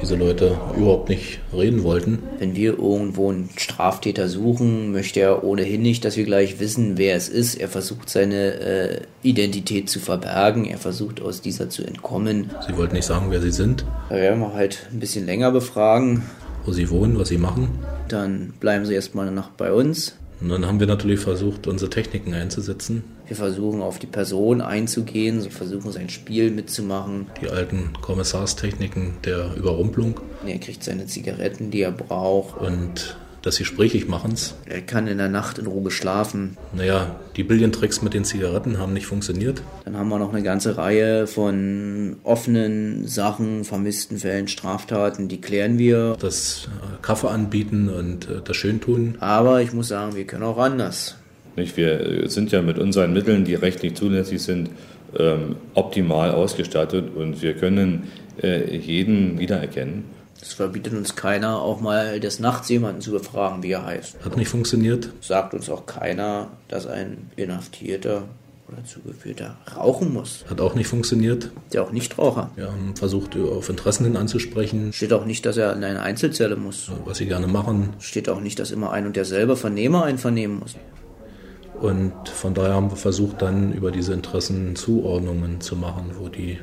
diese 0.00 0.16
Leute 0.16 0.59
überhaupt 0.76 1.09
nicht 1.09 1.40
reden 1.52 1.83
wollten. 1.83 2.22
Wenn 2.38 2.57
wir 2.57 2.78
irgendwo 2.78 3.31
einen 3.31 3.50
Straftäter 3.57 4.28
suchen, 4.28 4.92
möchte 4.92 5.20
er 5.20 5.44
ohnehin 5.44 5.83
nicht, 5.83 6.05
dass 6.05 6.16
wir 6.16 6.24
gleich 6.24 6.61
wissen, 6.61 6.98
wer 6.98 7.16
es 7.16 7.28
ist. 7.28 7.57
Er 7.57 7.68
versucht 7.68 8.09
seine 8.09 8.55
äh, 8.61 9.00
Identität 9.22 9.88
zu 9.90 10.00
verbergen, 10.00 10.64
er 10.64 10.78
versucht 10.78 11.20
aus 11.20 11.40
dieser 11.40 11.70
zu 11.70 11.85
entkommen. 11.85 12.50
Sie 12.66 12.76
wollten 12.76 12.96
nicht 12.96 13.07
sagen, 13.07 13.26
wer 13.31 13.40
sie 13.40 13.52
sind. 13.52 13.85
Da 14.09 14.16
werden 14.16 14.40
wir 14.40 14.55
halt 14.55 14.88
ein 14.92 15.00
bisschen 15.00 15.26
länger 15.26 15.50
befragen. 15.50 16.22
Wo 16.64 16.72
sie 16.72 16.90
wohnen, 16.90 17.18
was 17.18 17.28
sie 17.28 17.38
machen. 17.38 17.70
Dann 18.09 18.55
bleiben 18.61 18.87
sie 18.87 18.94
erstmal 18.94 19.26
eine 19.26 19.35
Nacht 19.35 19.57
bei 19.57 19.72
uns. 19.72 20.16
Und 20.40 20.48
dann 20.48 20.66
haben 20.66 20.81
wir 20.81 20.88
natürlich 20.88 21.20
versucht, 21.20 21.66
unsere 21.66 21.90
Techniken 21.90 22.35
einzusetzen. 22.35 23.05
Wir 23.32 23.36
versuchen 23.36 23.80
auf 23.80 23.98
die 23.98 24.06
Person 24.06 24.60
einzugehen, 24.60 25.42
wir 25.42 25.50
versuchen 25.50 25.90
sein 25.90 26.10
Spiel 26.10 26.50
mitzumachen. 26.50 27.28
Die 27.40 27.48
alten 27.48 27.94
Kommissarstechniken 28.02 29.14
der 29.24 29.54
Überrumpelung. 29.56 30.20
Er 30.46 30.58
kriegt 30.58 30.84
seine 30.84 31.06
Zigaretten, 31.06 31.70
die 31.70 31.80
er 31.80 31.92
braucht. 31.92 32.60
Und 32.60 33.16
dass 33.40 33.56
sie 33.56 33.64
sprichig 33.64 34.06
machen's. 34.06 34.54
Er 34.66 34.82
kann 34.82 35.06
in 35.06 35.16
der 35.16 35.30
Nacht 35.30 35.58
in 35.58 35.66
Ruhe 35.66 35.90
schlafen. 35.90 36.58
Naja, 36.74 37.16
die 37.36 37.42
Billion-Tricks 37.42 38.02
mit 38.02 38.12
den 38.12 38.26
Zigaretten 38.26 38.78
haben 38.78 38.92
nicht 38.92 39.06
funktioniert. 39.06 39.62
Dann 39.86 39.96
haben 39.96 40.10
wir 40.10 40.18
noch 40.18 40.34
eine 40.34 40.42
ganze 40.42 40.76
Reihe 40.76 41.26
von 41.26 42.16
offenen 42.24 43.08
Sachen, 43.08 43.64
vermissten 43.64 44.18
Fällen, 44.18 44.46
Straftaten, 44.46 45.28
die 45.28 45.40
klären 45.40 45.78
wir. 45.78 46.18
Das 46.20 46.68
Kaffee 47.00 47.30
anbieten 47.30 47.88
und 47.88 48.28
äh, 48.28 48.42
das 48.44 48.58
Schöntun. 48.58 49.16
Aber 49.20 49.62
ich 49.62 49.72
muss 49.72 49.88
sagen, 49.88 50.16
wir 50.16 50.26
können 50.26 50.42
auch 50.42 50.58
anders. 50.58 51.16
Nicht? 51.56 51.76
Wir 51.76 52.28
sind 52.28 52.52
ja 52.52 52.62
mit 52.62 52.78
unseren 52.78 53.12
Mitteln, 53.12 53.44
die 53.44 53.54
rechtlich 53.54 53.94
zulässig 53.94 54.42
sind, 54.42 54.70
ähm, 55.18 55.56
optimal 55.74 56.30
ausgestattet 56.30 57.14
und 57.14 57.42
wir 57.42 57.54
können 57.54 58.10
äh, 58.42 58.76
jeden 58.76 59.38
wiedererkennen. 59.38 60.04
Es 60.40 60.54
verbietet 60.54 60.94
uns 60.94 61.14
keiner, 61.14 61.60
auch 61.60 61.80
mal 61.80 62.18
des 62.18 62.40
Nachts 62.40 62.68
jemanden 62.68 63.00
zu 63.00 63.12
befragen, 63.12 63.62
wie 63.62 63.72
er 63.72 63.86
heißt. 63.86 64.16
Hat 64.24 64.36
nicht 64.36 64.48
funktioniert. 64.48 65.10
Sagt 65.20 65.54
uns 65.54 65.70
auch 65.70 65.86
keiner, 65.86 66.48
dass 66.66 66.88
ein 66.88 67.30
Inhaftierter 67.36 68.24
oder 68.66 68.84
Zugeführter 68.84 69.56
rauchen 69.76 70.12
muss. 70.12 70.44
Hat 70.50 70.60
auch 70.60 70.74
nicht 70.74 70.88
funktioniert. 70.88 71.50
Der 71.72 71.84
auch 71.84 71.92
Nichtraucher. 71.92 72.50
Wir 72.56 72.66
haben 72.66 72.96
versucht, 72.96 73.36
auf 73.36 73.68
Interessen 73.68 74.04
hin 74.04 74.16
anzusprechen. 74.16 74.92
Steht 74.92 75.12
auch 75.12 75.26
nicht, 75.26 75.46
dass 75.46 75.56
er 75.58 75.74
in 75.76 75.84
eine 75.84 76.02
Einzelzelle 76.02 76.56
muss. 76.56 76.90
Was 77.04 77.18
sie 77.18 77.26
gerne 77.26 77.46
machen. 77.46 77.90
Steht 78.00 78.28
auch 78.28 78.40
nicht, 78.40 78.58
dass 78.58 78.72
immer 78.72 78.90
ein 78.90 79.06
und 79.06 79.14
derselbe 79.14 79.56
Vernehmer 79.56 80.04
einen 80.04 80.18
vernehmen 80.18 80.58
muss. 80.58 80.74
Und 81.80 82.28
von 82.28 82.54
daher 82.54 82.74
haben 82.74 82.90
wir 82.90 82.96
versucht, 82.96 83.42
dann 83.42 83.72
über 83.72 83.90
diese 83.90 84.12
Interessen 84.12 84.76
Zuordnungen 84.76 85.61
zu 85.61 85.76
machen, 85.76 86.12
wo 86.18 86.28
die 86.28 86.58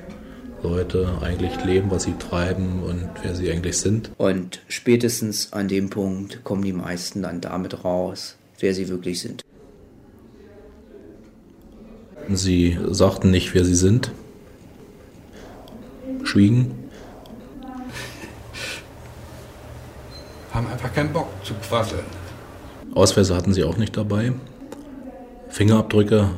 Leute 0.63 1.17
eigentlich 1.21 1.63
leben, 1.63 1.89
was 1.91 2.03
sie 2.03 2.13
treiben 2.19 2.83
und 2.83 3.09
wer 3.21 3.35
sie 3.35 3.51
eigentlich 3.51 3.77
sind. 3.77 4.11
Und 4.17 4.61
spätestens 4.67 5.53
an 5.53 5.67
dem 5.67 5.89
Punkt 5.89 6.43
kommen 6.43 6.63
die 6.63 6.73
meisten 6.73 7.23
dann 7.23 7.41
damit 7.41 7.83
raus, 7.83 8.35
wer 8.59 8.73
sie 8.73 8.89
wirklich 8.89 9.19
sind. 9.21 9.43
Sie 12.31 12.77
sagten 12.89 13.31
nicht, 13.31 13.53
wer 13.53 13.65
sie 13.65 13.75
sind, 13.75 14.11
schwiegen. 16.23 16.71
Haben 20.53 20.67
einfach 20.67 20.93
keinen 20.93 21.11
Bock 21.11 21.27
zu 21.43 21.53
quasseln. 21.55 22.03
Ausweise 22.93 23.35
hatten 23.35 23.53
sie 23.53 23.63
auch 23.63 23.77
nicht 23.77 23.97
dabei. 23.97 24.33
Fingerabdrücke. 25.49 26.29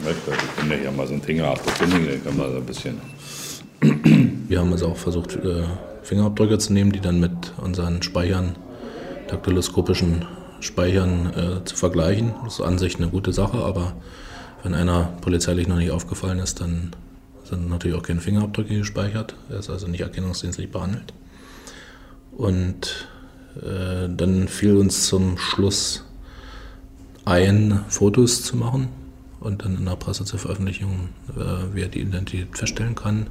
Wir 0.00 0.14
können 0.58 0.70
ja 0.70 0.76
hier 0.76 0.90
mal 0.90 1.06
so 1.06 1.14
einen 1.14 1.22
Fingerabdruck 1.22 1.76
hinlegen, 1.78 2.06
dann 2.06 2.24
kann 2.24 2.36
man 2.36 2.50
so 2.50 2.56
ein 2.58 2.66
bisschen 2.66 3.00
wir 4.48 4.60
haben 4.60 4.72
also 4.72 4.88
auch 4.88 4.96
versucht, 4.96 5.36
äh, 5.36 5.64
Fingerabdrücke 6.02 6.58
zu 6.58 6.72
nehmen, 6.72 6.92
die 6.92 7.00
dann 7.00 7.20
mit 7.20 7.52
unseren 7.58 8.02
Speichern, 8.02 8.56
daktyloskopischen 9.28 10.24
Speichern 10.60 11.32
äh, 11.34 11.64
zu 11.64 11.76
vergleichen. 11.76 12.34
Das 12.44 12.54
ist 12.54 12.60
an 12.60 12.78
sich 12.78 12.96
eine 12.96 13.08
gute 13.08 13.32
Sache, 13.32 13.58
aber 13.58 13.94
wenn 14.62 14.74
einer 14.74 15.12
polizeilich 15.20 15.68
noch 15.68 15.76
nicht 15.76 15.90
aufgefallen 15.90 16.38
ist, 16.38 16.60
dann 16.60 16.92
sind 17.44 17.68
natürlich 17.68 17.96
auch 17.96 18.02
keine 18.02 18.20
Fingerabdrücke 18.20 18.78
gespeichert. 18.78 19.34
Er 19.50 19.58
ist 19.58 19.70
also 19.70 19.86
nicht 19.86 20.00
erkennungsdienstlich 20.00 20.70
behandelt. 20.70 21.12
Und 22.32 23.08
äh, 23.56 24.08
dann 24.08 24.48
fiel 24.48 24.76
uns 24.76 25.06
zum 25.06 25.38
Schluss 25.38 26.04
ein, 27.26 27.84
Fotos 27.88 28.42
zu 28.42 28.56
machen 28.56 28.88
und 29.40 29.64
dann 29.64 29.76
in 29.76 29.84
der 29.84 29.96
Presse 29.96 30.24
zur 30.24 30.38
Veröffentlichung, 30.38 31.10
äh, 31.36 31.40
wer 31.72 31.88
die 31.88 32.00
Identität 32.00 32.56
feststellen 32.56 32.94
kann 32.94 33.26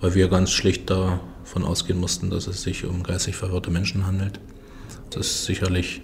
weil 0.00 0.14
wir 0.14 0.28
ganz 0.28 0.50
schlicht 0.50 0.90
davon 0.90 1.64
ausgehen 1.64 1.98
mussten, 1.98 2.30
dass 2.30 2.46
es 2.46 2.62
sich 2.62 2.84
um 2.84 3.02
geistig 3.02 3.36
verwirrte 3.36 3.70
Menschen 3.70 4.06
handelt. 4.06 4.40
Das 5.10 5.26
ist 5.26 5.44
sicherlich 5.44 6.02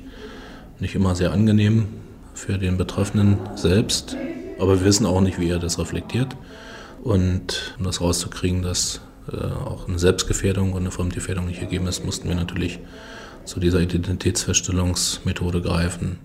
nicht 0.80 0.94
immer 0.94 1.14
sehr 1.14 1.32
angenehm 1.32 1.86
für 2.34 2.58
den 2.58 2.76
Betroffenen 2.76 3.38
selbst, 3.54 4.16
aber 4.58 4.80
wir 4.80 4.86
wissen 4.86 5.06
auch 5.06 5.20
nicht, 5.20 5.38
wie 5.38 5.48
er 5.48 5.58
das 5.58 5.78
reflektiert. 5.78 6.36
Und 7.02 7.74
um 7.78 7.84
das 7.84 8.00
rauszukriegen, 8.00 8.62
dass 8.62 9.02
äh, 9.30 9.36
auch 9.36 9.88
eine 9.88 9.98
Selbstgefährdung 9.98 10.72
und 10.72 10.80
eine 10.80 10.90
Fremdgefährdung 10.90 11.46
nicht 11.46 11.60
gegeben 11.60 11.86
ist, 11.86 12.04
mussten 12.04 12.28
wir 12.28 12.34
natürlich 12.34 12.80
zu 13.44 13.60
dieser 13.60 13.80
Identitätsfeststellungsmethode 13.80 15.60
greifen. 15.60 16.18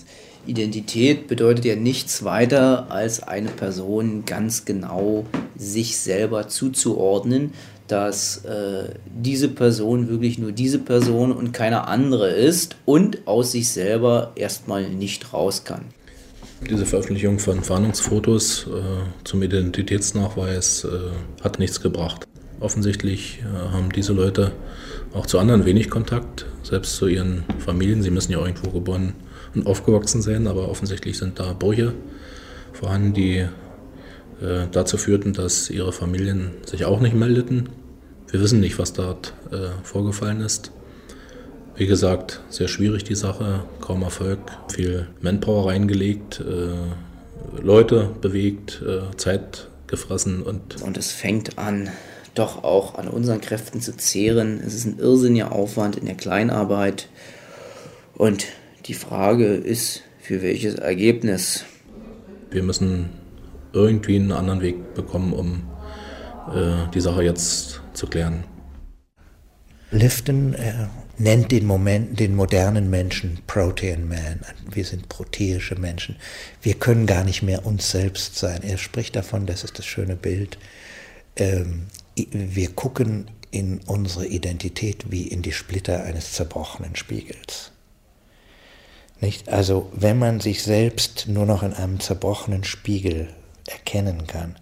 Identität 0.46 1.28
bedeutet 1.28 1.66
ja 1.66 1.76
nichts 1.76 2.24
weiter, 2.24 2.90
als 2.90 3.22
eine 3.22 3.50
Person 3.50 4.26
ganz 4.26 4.66
genau 4.66 5.26
sich 5.58 5.98
selber 5.98 6.48
zuzuordnen, 6.48 7.54
dass 7.88 8.46
äh, 8.46 8.94
diese 9.06 9.50
Person 9.50 10.10
wirklich 10.10 10.38
nur 10.38 10.52
diese 10.52 10.80
Person 10.80 11.32
und 11.32 11.52
keine 11.52 11.88
andere 11.88 12.30
ist 12.30 12.76
und 12.86 13.28
aus 13.28 13.52
sich 13.52 13.70
selber 13.70 14.32
erstmal 14.36 14.90
nicht 14.90 15.34
raus 15.34 15.64
kann. 15.64 15.86
Diese 16.70 16.86
Veröffentlichung 16.86 17.40
von 17.40 17.64
Fahndungsfotos 17.64 18.68
äh, 18.68 19.24
zum 19.24 19.42
Identitätsnachweis 19.42 20.84
äh, 20.84 21.44
hat 21.44 21.58
nichts 21.58 21.82
gebracht. 21.82 22.28
Offensichtlich 22.60 23.40
äh, 23.42 23.72
haben 23.72 23.92
diese 23.92 24.14
Leute 24.14 24.52
auch 25.14 25.26
zu 25.26 25.40
anderen 25.40 25.66
wenig 25.66 25.90
Kontakt, 25.90 26.46
selbst 26.62 26.96
zu 26.96 27.08
ihren 27.08 27.44
Familien. 27.60 28.04
Sie 28.04 28.12
müssen 28.12 28.34
ja 28.34 28.40
irgendwo 28.40 28.70
geboren 28.70 29.14
und 29.56 29.68
aufgewachsen 29.68 30.22
sein, 30.22 30.48
aber 30.48 30.70
offensichtlich 30.70 31.18
sind 31.18 31.40
da 31.40 31.54
Brüche 31.54 31.94
vorhanden, 32.74 33.14
die 33.14 33.38
äh, 34.42 34.68
dazu 34.72 34.98
führten, 34.98 35.34
dass 35.34 35.70
ihre 35.70 35.92
Familien 35.92 36.52
sich 36.66 36.86
auch 36.86 37.00
nicht 37.00 37.16
meldeten. 37.16 37.70
Wir 38.30 38.42
wissen 38.42 38.60
nicht, 38.60 38.78
was 38.80 38.94
dort 38.94 39.34
äh, 39.52 39.70
vorgefallen 39.84 40.42
ist. 40.42 40.72
Wie 41.76 41.88
gesagt, 41.88 42.42
sehr 42.50 42.68
schwierig 42.68 43.04
die 43.06 43.16
Sache, 43.16 43.64
kaum 43.82 44.02
Erfolg, 44.04 44.40
viel 44.72 45.08
Manpower 45.22 45.70
reingelegt, 45.70 46.42
äh, 46.42 47.62
Leute 47.62 48.10
bewegt, 48.22 48.82
äh, 48.86 49.16
Zeit 49.18 49.70
gefressen 49.88 50.44
und. 50.44 50.82
Und 50.82 50.98
es 50.98 51.12
fängt 51.12 51.58
an, 51.58 51.90
doch 52.36 52.64
auch 52.64 52.96
an 52.96 53.08
unseren 53.08 53.42
Kräften 53.42 53.82
zu 53.82 53.96
zehren. 53.96 54.62
Es 54.66 54.74
ist 54.74 54.86
ein 54.86 55.00
irrsinniger 55.00 55.52
Aufwand 55.52 55.96
in 55.96 56.06
der 56.06 56.16
Kleinarbeit. 56.16 57.08
Und 58.16 58.46
die 58.86 58.94
Frage 58.94 59.46
ist, 59.46 60.04
für 60.20 60.42
welches 60.42 60.76
Ergebnis? 60.76 61.66
Wir 62.52 62.64
müssen 62.64 63.10
irgendwie 63.74 64.16
einen 64.16 64.32
anderen 64.32 64.62
Weg 64.62 64.94
bekommen, 64.94 65.34
um 65.34 65.64
äh, 66.54 66.90
die 66.94 67.02
Sache 67.02 67.24
jetzt 67.24 67.82
zu 67.94 68.08
klären. 68.08 68.44
Lifton 69.92 70.54
äh, 70.54 70.88
nennt 71.18 71.52
den 71.52 71.66
Moment, 71.66 72.20
den 72.20 72.36
modernen 72.36 72.90
Menschen 72.90 73.40
Protean 73.48 74.08
Man. 74.08 74.42
Wir 74.72 74.86
sind 74.86 75.10
proteische 75.10 75.76
Menschen. 75.76 76.16
Wir 76.62 76.76
können 76.76 77.06
gar 77.06 77.24
nicht 77.24 77.42
mehr 77.42 77.66
uns 77.66 77.92
selbst 77.92 78.36
sein. 78.36 78.62
Er 78.64 78.78
spricht 78.78 79.16
davon, 79.16 79.46
das 79.46 79.64
ist 79.64 79.80
das 79.80 79.86
schöne 79.86 80.16
Bild. 80.16 80.58
Ähm, 81.36 81.88
wir 82.16 82.70
gucken 82.72 83.32
in 83.52 83.80
unsere 83.88 84.28
Identität 84.28 85.06
wie 85.10 85.24
in 85.24 85.42
die 85.42 85.52
Splitter 85.52 86.04
eines 86.04 86.34
zerbrochenen 86.34 86.96
Spiegels. 86.96 87.72
Nicht? 89.22 89.50
Also 89.50 89.90
wenn 89.94 90.18
man 90.18 90.40
sich 90.40 90.64
selbst 90.64 91.28
nur 91.28 91.46
noch 91.46 91.64
in 91.64 91.74
einem 91.74 92.00
zerbrochenen 92.00 92.64
Spiegel 92.64 93.28
erkennen 93.68 94.28
kann, 94.28 94.56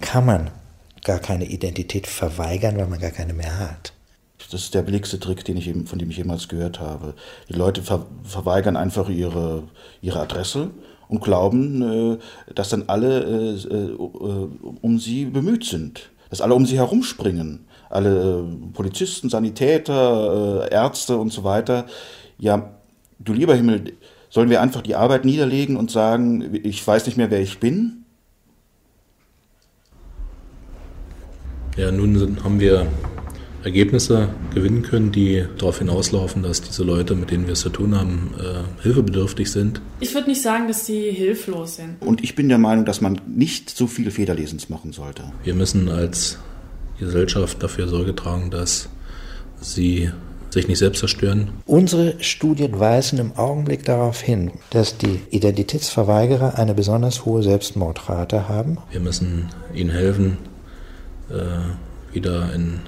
kann 0.00 0.26
man 0.26 0.50
gar 1.02 1.18
keine 1.18 1.46
Identität 1.46 2.06
verweigern, 2.06 2.76
weil 2.76 2.86
man 2.86 3.00
gar 3.00 3.10
keine 3.10 3.32
mehr 3.32 3.58
hat. 3.58 3.92
Das 4.50 4.62
ist 4.62 4.74
der 4.74 4.82
billigste 4.82 5.18
Trick, 5.18 5.44
den 5.44 5.56
ich, 5.56 5.72
von 5.86 5.98
dem 5.98 6.10
ich 6.10 6.18
jemals 6.18 6.48
gehört 6.48 6.78
habe. 6.78 7.14
Die 7.48 7.54
Leute 7.54 7.82
ver 7.82 8.06
verweigern 8.22 8.76
einfach 8.76 9.08
ihre, 9.08 9.64
ihre 10.02 10.20
Adresse 10.20 10.70
und 11.08 11.22
glauben, 11.22 12.18
äh, 12.18 12.52
dass 12.54 12.68
dann 12.68 12.84
alle 12.86 13.24
äh, 13.24 13.74
äh, 13.74 13.96
um 14.82 14.98
sie 14.98 15.24
bemüht 15.24 15.64
sind, 15.64 16.10
dass 16.30 16.40
alle 16.40 16.54
um 16.54 16.66
sie 16.66 16.76
herumspringen. 16.76 17.66
Alle 17.88 18.44
Polizisten, 18.72 19.28
Sanitäter, 19.28 20.70
Ärzte 20.72 21.18
und 21.18 21.32
so 21.32 21.44
weiter. 21.44 21.86
Ja, 22.36 22.75
du 23.18 23.32
lieber 23.32 23.54
Himmel, 23.54 23.92
sollen 24.30 24.50
wir 24.50 24.60
einfach 24.60 24.82
die 24.82 24.94
Arbeit 24.94 25.24
niederlegen 25.24 25.76
und 25.76 25.90
sagen, 25.90 26.60
ich 26.62 26.86
weiß 26.86 27.06
nicht 27.06 27.16
mehr, 27.16 27.30
wer 27.30 27.40
ich 27.40 27.58
bin? 27.58 28.04
Ja, 31.76 31.90
nun 31.92 32.42
haben 32.42 32.58
wir 32.58 32.86
Ergebnisse 33.66 34.28
gewinnen 34.54 34.82
können, 34.82 35.10
die 35.10 35.44
darauf 35.58 35.78
hinauslaufen, 35.78 36.42
dass 36.42 36.62
diese 36.62 36.84
Leute, 36.84 37.16
mit 37.16 37.30
denen 37.32 37.46
wir 37.46 37.54
es 37.54 37.60
zu 37.60 37.68
tun 37.68 37.96
haben, 37.96 38.32
äh, 38.38 38.82
hilfebedürftig 38.82 39.50
sind. 39.50 39.80
Ich 39.98 40.14
würde 40.14 40.28
nicht 40.28 40.40
sagen, 40.40 40.68
dass 40.68 40.86
sie 40.86 41.10
hilflos 41.10 41.76
sind. 41.76 42.00
Und 42.00 42.22
ich 42.22 42.36
bin 42.36 42.48
der 42.48 42.58
Meinung, 42.58 42.84
dass 42.84 43.00
man 43.00 43.20
nicht 43.26 43.70
so 43.70 43.88
viel 43.88 44.10
Federlesens 44.12 44.68
machen 44.68 44.92
sollte. 44.92 45.24
Wir 45.42 45.54
müssen 45.54 45.88
als 45.88 46.38
Gesellschaft 47.00 47.62
dafür 47.62 47.88
Sorge 47.88 48.14
tragen, 48.14 48.50
dass 48.50 48.88
sie 49.60 50.12
sich 50.56 50.68
nicht 50.68 50.78
selbst 50.78 51.00
zerstören. 51.00 51.52
Unsere 51.66 52.14
Studien 52.22 52.80
weisen 52.80 53.18
im 53.18 53.36
Augenblick 53.36 53.84
darauf 53.84 54.20
hin, 54.20 54.52
dass 54.70 54.96
die 54.96 55.20
Identitätsverweigerer 55.30 56.58
eine 56.58 56.74
besonders 56.74 57.24
hohe 57.24 57.42
Selbstmordrate 57.42 58.48
haben. 58.48 58.78
Wir 58.90 59.00
müssen 59.00 59.50
ihnen 59.74 59.90
helfen, 59.90 60.38
äh, 61.30 62.14
wieder 62.14 62.52
in 62.54 62.80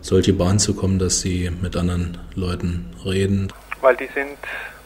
solche 0.00 0.32
Bahnen 0.32 0.58
zu 0.58 0.74
kommen, 0.74 0.98
dass 0.98 1.20
sie 1.20 1.50
mit 1.60 1.76
anderen 1.76 2.18
Leuten 2.34 2.86
reden. 3.04 3.52
weil 3.82 3.96
die 3.96 4.08
sind 4.14 4.38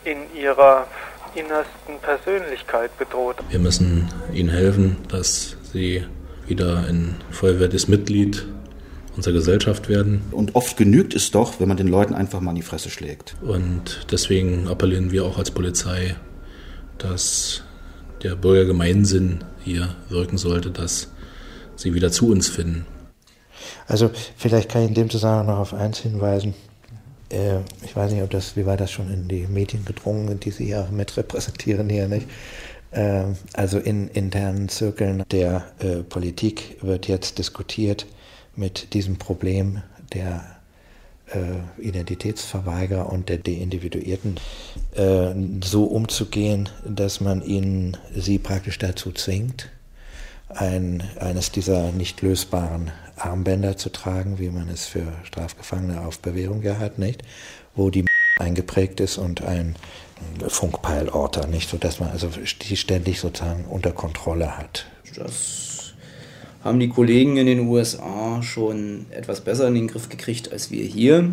in 0.05 0.17
ihrer 0.35 0.87
innersten 1.35 1.99
Persönlichkeit 2.01 2.97
bedroht. 2.99 3.37
Wir 3.51 3.59
müssen 3.59 4.09
ihnen 4.33 4.49
helfen, 4.49 4.97
dass 5.09 5.57
sie 5.71 6.03
wieder 6.47 6.85
ein 6.89 7.17
vollwertiges 7.31 7.89
Mitglied 7.89 8.47
unserer 9.17 9.35
Gesellschaft 9.35 9.89
werden. 9.89 10.23
Und 10.31 10.55
oft 10.55 10.77
genügt 10.77 11.15
es 11.15 11.31
doch, 11.31 11.59
wenn 11.59 11.69
man 11.69 11.77
den 11.77 11.89
Leuten 11.89 12.15
einfach 12.15 12.41
mal 12.41 12.51
in 12.51 12.57
die 12.57 12.63
Fresse 12.63 12.91
schlägt. 12.91 13.35
Und 13.43 14.07
deswegen 14.11 14.69
appellieren 14.69 15.11
wir 15.11 15.25
auch 15.25 15.39
als 15.39 15.51
Polizei, 15.51 16.17
dass 16.99 17.63
der 18.23 18.37
Bürgergemeinsinn 18.37 19.45
hier 19.65 19.95
wirken 20.09 20.39
sollte, 20.39 20.71
dass 20.71 21.09
sie 21.77 21.95
wieder 21.95 22.11
zu 22.11 22.31
uns 22.31 22.49
finden. 22.49 22.87
Also 23.87 24.11
vielleicht 24.37 24.71
kann 24.71 24.83
ich 24.83 24.89
in 24.89 24.95
dem 24.95 25.11
Zusammenhang 25.11 25.47
noch 25.47 25.59
auf 25.59 25.75
eins 25.75 25.99
hinweisen. 25.99 26.55
Äh, 27.31 27.59
ich 27.85 27.95
weiß 27.95 28.13
nicht, 28.13 28.23
ob 28.23 28.31
das, 28.31 28.57
wie 28.57 28.67
weit 28.67 28.81
das 28.81 28.91
schon 28.91 29.13
in 29.13 29.29
die 29.29 29.47
Medien 29.47 29.85
gedrungen, 29.85 30.39
die 30.41 30.51
Sie 30.51 30.69
ja 30.69 30.89
mit 30.91 31.17
repräsentieren 31.17 31.89
hier, 31.89 32.09
nicht? 32.09 32.29
Äh, 32.91 33.25
also 33.55 33.79
in 33.79 34.09
internen 34.09 34.69
Zirkeln 34.69 35.25
der 35.31 35.67
äh, 35.79 36.03
Politik 36.03 36.79
wird 36.83 37.09
jetzt 37.09 37.39
diskutiert 37.39 38.07
mit 38.57 38.95
diesem 38.95 39.17
Problem 39.17 39.83
der 40.13 40.45
äh, 41.33 41.83
Identitätsverweigerer 41.83 43.13
und 43.13 43.29
der 43.29 43.39
Deindividuierten 43.39 44.39
äh, 44.95 45.35
so 45.63 45.85
umzugehen, 45.85 46.69
dass 46.85 47.21
man 47.21 47.43
ihnen 47.43 47.97
sie 48.15 48.39
praktisch 48.39 48.79
dazu 48.79 49.13
zwingt, 49.13 49.71
ein, 50.49 51.03
eines 51.19 51.51
dieser 51.51 51.91
nicht 51.93 52.23
lösbaren 52.23 52.93
Armbänder 53.17 53.77
zu 53.77 53.91
tragen, 53.91 54.39
wie 54.39 54.51
man 54.51 54.69
es 54.69 54.87
für 54.87 55.13
Strafgefangene 55.25 56.03
auf 56.03 56.21
Bewährung 56.21 56.63
ja 56.63 56.79
hat, 56.79 56.99
nicht? 56.99 57.23
Wo 57.75 57.91
die 57.91 58.05
eingeprägt 58.39 59.01
ist 59.01 59.19
und 59.19 59.43
ein 59.43 59.75
Funkpeilorter, 60.47 61.47
nicht? 61.47 61.69
Sodass 61.69 61.99
man 61.99 62.11
also 62.11 62.31
ständig 62.45 63.21
sozusagen 63.21 63.65
unter 63.65 63.93
Kontrolle 63.93 64.57
hat. 64.57 64.87
Das 65.17 65.76
haben 66.67 66.81
die 66.81 66.89
Kollegen 66.89 67.37
in 67.37 67.47
den 67.47 67.61
USA 67.69 68.43
schon 68.43 69.07
etwas 69.11 69.41
besser 69.41 69.69
in 69.69 69.75
den 69.75 69.87
Griff 69.87 70.09
gekriegt 70.09 70.53
als 70.53 70.71
wir 70.71 70.85
hier. 70.85 71.31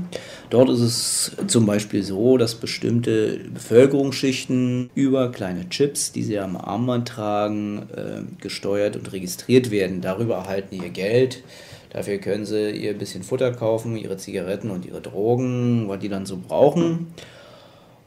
Dort 0.49 0.69
ist 0.69 0.79
es 0.79 1.31
zum 1.47 1.65
Beispiel 1.65 2.03
so, 2.03 2.37
dass 2.37 2.55
bestimmte 2.55 3.39
Bevölkerungsschichten 3.53 4.89
über 4.93 5.31
kleine 5.31 5.67
Chips, 5.69 6.11
die 6.11 6.23
sie 6.23 6.39
am 6.39 6.55
Armband 6.55 7.07
tragen, 7.07 7.87
äh, 7.95 8.21
gesteuert 8.41 8.95
und 8.95 9.11
registriert 9.11 9.71
werden. 9.71 10.01
Darüber 10.01 10.35
erhalten 10.35 10.75
ihr 10.75 10.89
Geld. 10.89 11.43
Dafür 11.89 12.17
können 12.17 12.45
sie 12.45 12.71
ihr 12.71 12.97
bisschen 12.97 13.23
Futter 13.23 13.51
kaufen, 13.51 13.97
ihre 13.97 14.17
Zigaretten 14.17 14.71
und 14.71 14.85
ihre 14.85 15.01
Drogen, 15.01 15.87
was 15.87 15.99
die 15.99 16.09
dann 16.09 16.25
so 16.25 16.37
brauchen. 16.37 17.13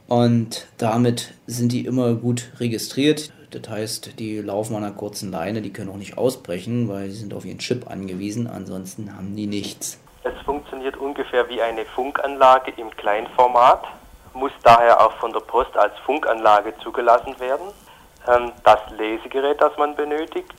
Und 0.07 0.67
damit 0.77 1.33
sind 1.47 1.71
die 1.73 1.85
immer 1.85 2.15
gut 2.15 2.51
registriert. 2.59 3.31
Das 3.51 3.69
heißt, 3.69 4.19
die 4.19 4.39
laufen 4.41 4.75
an 4.75 4.83
einer 4.83 4.93
kurzen 4.93 5.31
Leine, 5.31 5.61
die 5.61 5.71
können 5.71 5.89
auch 5.89 5.97
nicht 5.97 6.17
ausbrechen, 6.17 6.89
weil 6.89 7.09
sie 7.09 7.19
sind 7.19 7.33
auf 7.33 7.45
ihren 7.45 7.59
Chip 7.59 7.89
angewiesen, 7.89 8.47
ansonsten 8.47 9.15
haben 9.15 9.35
die 9.35 9.47
nichts. 9.47 9.99
Es 10.23 10.33
funktioniert 10.43 10.97
ungefähr 10.97 11.47
wie 11.47 11.61
eine 11.61 11.85
Funkanlage 11.85 12.73
im 12.75 12.91
Kleinformat, 12.91 13.85
muss 14.33 14.51
daher 14.63 14.99
auch 15.05 15.13
von 15.13 15.31
der 15.31 15.39
Post 15.39 15.77
als 15.77 15.97
Funkanlage 15.99 16.73
zugelassen 16.83 17.39
werden. 17.39 17.67
Ähm, 18.27 18.51
das 18.65 18.79
Lesegerät, 18.97 19.61
das 19.61 19.77
man 19.77 19.95
benötigt, 19.95 20.53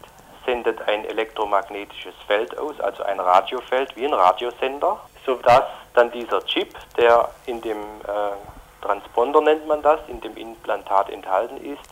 sendet 0.47 0.81
ein 0.89 1.05
elektromagnetisches 1.05 2.15
Feld 2.27 2.57
aus, 2.57 2.81
also 2.81 3.03
ein 3.03 3.21
Radiofeld 3.21 3.95
wie 3.97 4.07
ein 4.07 4.15
Radiosender, 4.15 4.99
sodass 5.27 5.65
dann 5.93 6.11
dieser 6.11 6.45
Chip, 6.47 6.75
der 6.97 7.29
in 7.45 7.61
dem 7.61 7.77
äh, 7.77 8.81
Transponder 8.81 9.43
nennt 9.43 9.67
man 9.67 9.83
das, 9.83 10.01
in 10.09 10.21
dem 10.23 10.37
Implantat 10.37 11.11
enthalten 11.11 11.59
ist, 11.59 11.83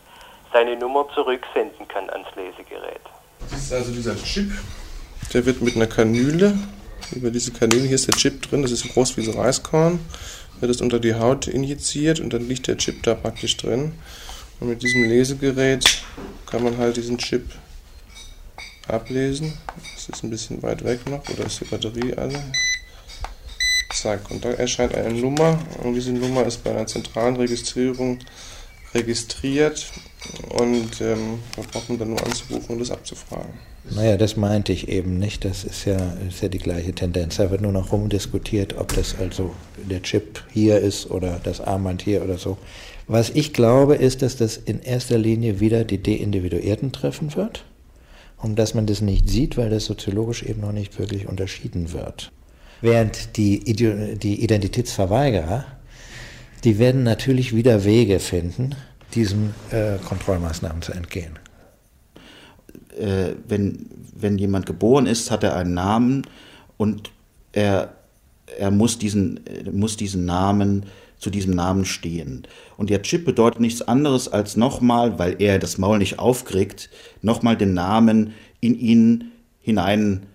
seine 0.53 0.77
Nummer 0.77 1.07
zurücksenden 1.15 1.87
kann 1.89 2.09
ans 2.11 2.29
Lesegerät. 2.37 3.01
Das 3.51 3.61
ist 3.61 3.73
also 3.73 3.93
dieser 3.93 4.17
Chip, 4.17 4.51
der 5.33 5.45
wird 5.47 5.61
mit 5.61 5.77
einer 5.77 5.87
Kanüle, 5.87 6.57
über 7.13 7.31
diese 7.31 7.53
Kanüle, 7.53 7.83
hier 7.83 7.95
ist 7.95 8.09
der 8.09 8.15
Chip 8.15 8.43
drin, 8.43 8.63
das 8.63 8.71
ist 8.71 8.89
groß 8.89 9.17
wie 9.17 9.23
so 9.23 9.33
Reiskorn, 9.33 10.01
wird 10.61 10.71
es 10.71 10.81
unter 10.81 10.99
die 10.99 11.15
Haut 11.15 11.47
injiziert 11.47 12.21
und 12.21 12.33
dann 12.33 12.49
liegt 12.49 12.67
der 12.67 12.79
Chip 12.79 13.03
da 13.03 13.15
praktisch 13.15 13.57
drin. 13.57 13.93
Und 14.59 14.69
mit 14.69 14.83
diesem 14.83 15.05
Lesegerät 15.05 16.03
kann 16.51 16.65
man 16.65 16.79
halt 16.79 16.97
diesen 16.97 17.19
Chip 17.19 17.45
ablesen. 18.89 19.59
Das 19.95 20.09
ist 20.09 20.25
ein 20.25 20.31
bisschen 20.31 20.63
weit 20.63 20.83
weg 20.85 21.01
noch, 21.09 21.29
oder 21.29 21.45
ist 21.47 21.61
die 21.61 21.65
Batterie 21.65 22.15
alle? 22.15 22.43
Zack, 23.93 24.31
und 24.31 24.45
da 24.45 24.51
erscheint 24.51 24.95
eine 24.95 25.13
Nummer 25.13 25.59
und 25.83 25.95
diese 25.95 26.13
Nummer 26.13 26.45
ist 26.45 26.63
bei 26.65 26.71
einer 26.71 26.87
zentralen 26.87 27.37
Registrierung 27.37 28.19
registriert 28.97 29.87
und 30.59 31.01
ähm, 31.01 31.39
da 31.55 31.63
braucht 31.71 32.01
dann 32.01 32.09
nur 32.09 32.25
anzurufen 32.25 32.75
und 32.75 32.79
das 32.81 32.91
abzufragen. 32.91 33.53
Naja, 33.91 34.17
das 34.17 34.37
meinte 34.37 34.73
ich 34.73 34.89
eben 34.89 35.19
nicht. 35.19 35.45
Das 35.45 35.63
ist 35.63 35.85
ja, 35.85 35.97
ist 36.29 36.43
ja 36.43 36.49
die 36.49 36.59
gleiche 36.59 36.93
Tendenz. 36.93 37.37
Da 37.37 37.51
wird 37.51 37.61
nur 37.61 37.73
noch 37.73 37.93
rumdiskutiert, 37.93 38.77
ob 38.77 38.93
das 38.95 39.15
also 39.19 39.55
der 39.77 40.03
Chip 40.03 40.43
hier 40.53 40.79
ist 40.79 41.09
oder 41.11 41.41
das 41.43 41.61
Armband 41.61 42.03
hier 42.03 42.25
oder 42.25 42.37
so. 42.37 42.59
Was 43.07 43.31
ich 43.31 43.53
glaube, 43.53 43.95
ist, 43.95 44.23
dass 44.23 44.37
das 44.37 44.57
in 44.57 44.83
erster 44.83 45.19
Linie 45.19 45.61
wieder 45.61 45.85
die 45.85 46.03
Deindividuierten 46.03 46.91
treffen 46.91 47.37
wird 47.37 47.65
und 48.39 48.59
dass 48.59 48.75
man 48.75 48.87
das 48.87 49.01
nicht 49.01 49.29
sieht, 49.29 49.57
weil 49.57 49.71
das 49.71 49.85
soziologisch 49.85 50.43
eben 50.43 50.63
noch 50.63 50.73
nicht 50.73 50.99
wirklich 50.99 51.29
unterschieden 51.29 51.93
wird. 51.93 52.33
Während 52.81 53.37
die, 53.37 53.71
Ide 53.71 54.17
die 54.17 54.43
Identitätsverweigerer, 54.43 55.65
die 56.65 56.79
werden 56.79 57.03
natürlich 57.03 57.55
wieder 57.55 57.85
Wege 57.85 58.19
finden, 58.19 58.75
diesen 59.15 59.55
äh, 59.71 59.99
Kontrollmaßnahmen 59.99 60.83
zu 60.83 60.93
entgehen. 60.93 61.39
Äh, 62.99 63.35
wenn, 63.47 63.87
wenn 64.15 64.39
jemand 64.39 64.67
geboren 64.67 65.07
ist, 65.07 65.31
hat 65.31 65.45
er 65.45 65.57
einen 65.57 65.75
Namen 65.75 66.27
und 66.77 67.11
er, 67.53 67.95
er 68.59 68.71
muss, 68.71 68.99
diesen, 68.99 69.41
muss 69.73 69.97
diesen 69.97 70.25
Namen 70.25 70.87
zu 71.19 71.31
diesem 71.31 71.55
Namen 71.55 71.85
stehen. 71.85 72.47
Und 72.77 72.91
der 72.91 73.03
Chip 73.03 73.25
bedeutet 73.25 73.61
nichts 73.61 73.83
anderes 73.83 74.29
als 74.29 74.57
nochmal, 74.57 75.19
weil 75.19 75.37
er 75.41 75.59
das 75.59 75.79
Maul 75.79 75.99
nicht 75.99 76.19
aufkriegt, 76.19 76.91
nochmal 77.23 77.57
den 77.57 77.75
Namen 77.75 78.35
in 78.61 78.79
ihn 78.79 79.33
hinein, 79.61 80.27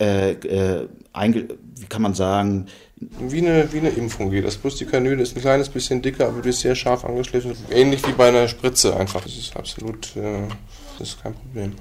äh, 0.00 0.32
äh, 0.32 0.88
wie 1.14 1.86
kann 1.88 2.02
man 2.02 2.14
sagen, 2.14 2.66
wie 2.96 3.38
eine, 3.38 3.72
wie 3.72 3.78
eine 3.78 3.90
Impfung 3.90 4.30
geht 4.30 4.44
das. 4.44 4.56
Bloß 4.56 4.76
die 4.76 4.86
Kanüle 4.86 5.22
ist 5.22 5.36
ein 5.36 5.42
kleines 5.42 5.68
bisschen 5.68 6.00
dicker, 6.00 6.28
aber 6.28 6.40
die 6.40 6.48
ist 6.48 6.60
sehr 6.60 6.74
scharf 6.74 7.04
angeschliffen. 7.04 7.54
Ähnlich 7.70 8.06
wie 8.06 8.12
bei 8.12 8.28
einer 8.28 8.48
Spritze 8.48 8.96
einfach. 8.96 9.22
Das 9.22 9.36
ist 9.36 9.54
absolut, 9.56 10.16
äh, 10.16 10.48
das 10.98 11.08
ist 11.08 11.22
kein 11.22 11.34
Problem. 11.34 11.72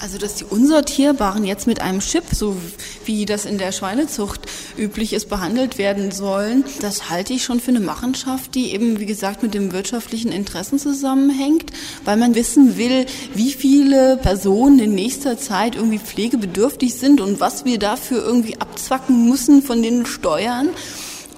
Also, 0.00 0.18
dass 0.18 0.34
die 0.34 0.44
Unsortierbaren 0.44 1.44
jetzt 1.44 1.66
mit 1.66 1.80
einem 1.80 2.00
Chip, 2.00 2.24
so 2.32 2.56
wie 3.04 3.24
das 3.24 3.44
in 3.44 3.58
der 3.58 3.72
Schweinezucht 3.72 4.40
üblich 4.76 5.12
ist, 5.12 5.28
behandelt 5.28 5.78
werden 5.78 6.10
sollen, 6.10 6.64
das 6.80 7.10
halte 7.10 7.32
ich 7.32 7.44
schon 7.44 7.60
für 7.60 7.70
eine 7.70 7.80
Machenschaft, 7.80 8.54
die 8.54 8.72
eben, 8.72 8.98
wie 8.98 9.06
gesagt, 9.06 9.42
mit 9.42 9.54
dem 9.54 9.72
wirtschaftlichen 9.72 10.32
Interessen 10.32 10.78
zusammenhängt, 10.78 11.70
weil 12.04 12.16
man 12.16 12.34
wissen 12.34 12.76
will, 12.76 13.06
wie 13.34 13.52
viele 13.52 14.16
Personen 14.16 14.78
in 14.78 14.94
nächster 14.94 15.38
Zeit 15.38 15.76
irgendwie 15.76 15.98
pflegebedürftig 15.98 16.94
sind 16.94 17.20
und 17.20 17.40
was 17.40 17.64
wir 17.64 17.78
dafür 17.78 18.24
irgendwie 18.24 18.60
abzwacken 18.60 19.28
müssen 19.28 19.62
von 19.62 19.82
den 19.82 20.06
Steuern. 20.06 20.68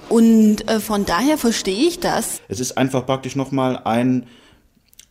Und 0.08 0.68
äh, 0.68 0.80
von 0.80 1.04
daher 1.04 1.36
verstehe 1.36 1.88
ich 1.88 2.00
das. 2.00 2.40
Es 2.48 2.60
ist 2.60 2.78
einfach 2.78 3.06
praktisch 3.06 3.36
nochmal 3.36 3.80
ein, 3.84 4.26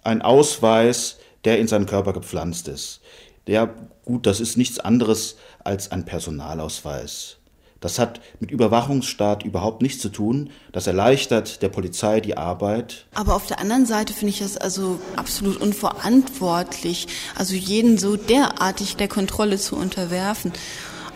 ein 0.03 0.21
Ausweis, 0.21 1.17
der 1.43 1.59
in 1.59 1.67
seinen 1.67 1.85
Körper 1.85 2.13
gepflanzt 2.13 2.67
ist. 2.67 3.01
Ja, 3.47 3.73
gut, 4.05 4.25
das 4.25 4.39
ist 4.39 4.57
nichts 4.57 4.79
anderes 4.79 5.37
als 5.63 5.91
ein 5.91 6.05
Personalausweis. 6.05 7.37
Das 7.79 7.99
hat 7.99 8.19
mit 8.39 8.49
Überwachungsstaat 8.49 9.43
überhaupt 9.43 9.83
nichts 9.83 10.01
zu 10.01 10.09
tun. 10.09 10.49
Das 10.71 10.87
erleichtert 10.87 11.61
der 11.61 11.69
Polizei 11.69 12.19
die 12.19 12.35
Arbeit. 12.35 13.05
Aber 13.13 13.35
auf 13.35 13.45
der 13.45 13.59
anderen 13.59 13.85
Seite 13.85 14.13
finde 14.13 14.31
ich 14.31 14.39
das 14.39 14.57
also 14.57 14.99
absolut 15.15 15.57
unverantwortlich, 15.57 17.07
also 17.35 17.53
jeden 17.53 17.99
so 17.99 18.15
derartig 18.15 18.95
der 18.95 19.07
Kontrolle 19.07 19.59
zu 19.59 19.75
unterwerfen. 19.75 20.51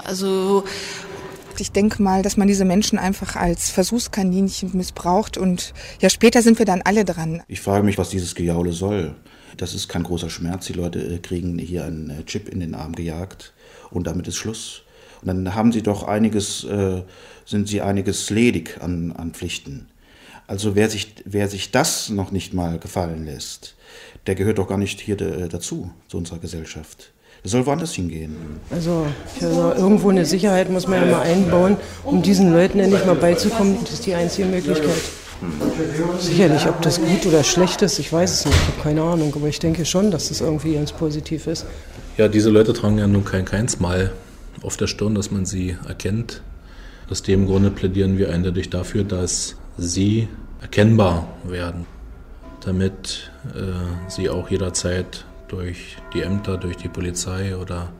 Also 0.03 0.63
ich 1.57 1.71
denke 1.71 2.03
mal, 2.03 2.21
dass 2.21 2.37
man 2.37 2.47
diese 2.47 2.65
Menschen 2.65 2.99
einfach 2.99 3.35
als 3.35 3.69
Versuchskaninchen 3.69 4.71
missbraucht 4.73 5.37
und 5.37 5.73
ja, 6.01 6.09
später 6.09 6.41
sind 6.41 6.59
wir 6.59 6.65
dann 6.65 6.81
alle 6.83 7.03
dran. 7.03 7.41
Ich 7.47 7.61
frage 7.61 7.83
mich, 7.83 7.97
was 7.97 8.09
dieses 8.09 8.35
Gejaule 8.35 8.73
soll. 8.73 9.15
Das 9.59 9.73
ist 9.73 9.89
kein 9.89 10.03
großer 10.03 10.29
Schmerz. 10.29 10.67
Die 10.67 10.73
Leute 10.73 10.99
äh, 10.99 11.17
kriegen 11.17 11.59
hier 11.59 11.83
einen 11.83 12.09
äh, 12.09 12.23
Chip 12.23 12.47
in 12.47 12.61
den 12.61 12.75
Arm 12.75 12.95
gejagt 12.95 13.51
und 13.91 14.07
damit 14.07 14.25
ist 14.29 14.37
Schluss. 14.37 14.83
Und 15.21 15.27
dann 15.27 15.53
haben 15.53 15.73
sie 15.73 15.81
doch 15.81 16.07
einiges, 16.07 16.63
äh, 16.63 17.03
sind 17.45 17.67
sie 17.67 17.81
einiges 17.81 18.29
ledig 18.29 18.77
an, 18.79 19.11
an 19.11 19.33
Pflichten. 19.33 19.89
Also 20.47 20.75
wer 20.75 20.89
sich, 20.89 21.13
wer 21.25 21.49
sich 21.49 21.71
das 21.71 22.07
noch 22.07 22.31
nicht 22.31 22.53
mal 22.53 22.79
gefallen 22.79 23.25
lässt, 23.25 23.75
der 24.27 24.35
gehört 24.35 24.59
doch 24.59 24.67
gar 24.67 24.77
nicht 24.77 25.01
hier 25.01 25.17
dazu, 25.17 25.91
zu 26.07 26.17
unserer 26.17 26.39
Gesellschaft. 26.39 27.11
Das 27.43 27.51
soll 27.51 27.65
woanders 27.65 27.93
hingehen. 27.93 28.35
Also, 28.71 29.05
also 29.39 29.73
irgendwo 29.73 30.09
eine 30.09 30.25
Sicherheit 30.25 30.71
muss 30.71 30.87
man 30.87 31.05
ja 31.05 31.17
mal 31.17 31.21
einbauen, 31.21 31.77
um 32.03 32.23
diesen 32.23 32.51
Leuten 32.51 32.79
endlich 32.79 33.05
mal 33.05 33.15
beizukommen. 33.15 33.77
Das 33.81 33.93
ist 33.93 34.05
die 34.05 34.15
einzige 34.15 34.47
Möglichkeit. 34.47 35.01
Sicherlich, 36.19 36.67
ob 36.67 36.81
das 36.81 36.99
gut 36.99 37.25
oder 37.25 37.43
schlecht 37.43 37.81
ist, 37.81 37.99
ich 37.99 38.11
weiß 38.11 38.31
es 38.31 38.45
nicht, 38.45 38.57
ich 38.57 38.67
habe 38.67 38.81
keine 38.83 39.01
Ahnung, 39.03 39.33
aber 39.35 39.47
ich 39.47 39.59
denke 39.59 39.85
schon, 39.85 40.11
dass 40.11 40.29
das 40.29 40.41
irgendwie 40.41 40.73
ganz 40.73 40.91
positiv 40.91 41.47
ist. 41.47 41.65
Ja, 42.17 42.27
diese 42.27 42.49
Leute 42.49 42.73
tragen 42.73 42.97
ja 42.97 43.07
nun 43.07 43.23
kein 43.23 43.45
Keinsmal 43.45 44.11
auf 44.61 44.75
der 44.75 44.87
Stirn, 44.87 45.15
dass 45.15 45.31
man 45.31 45.45
sie 45.45 45.77
erkennt. 45.87 46.41
Aus 47.09 47.23
dem 47.23 47.47
Grunde 47.47 47.71
plädieren 47.71 48.17
wir 48.17 48.31
eindeutig 48.31 48.69
dafür, 48.69 49.03
dass 49.03 49.55
sie 49.77 50.27
erkennbar 50.61 51.27
werden, 51.45 51.85
damit 52.65 53.31
äh, 53.55 54.09
sie 54.09 54.29
auch 54.29 54.49
jederzeit 54.49 55.25
durch 55.47 55.97
die 56.13 56.21
Ämter, 56.21 56.57
durch 56.57 56.75
die 56.75 56.89
Polizei 56.89 57.55
oder 57.55 57.93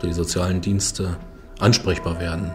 durch 0.00 0.12
die 0.12 0.16
sozialen 0.16 0.60
Dienste 0.60 1.16
ansprechbar 1.58 2.20
werden. 2.20 2.52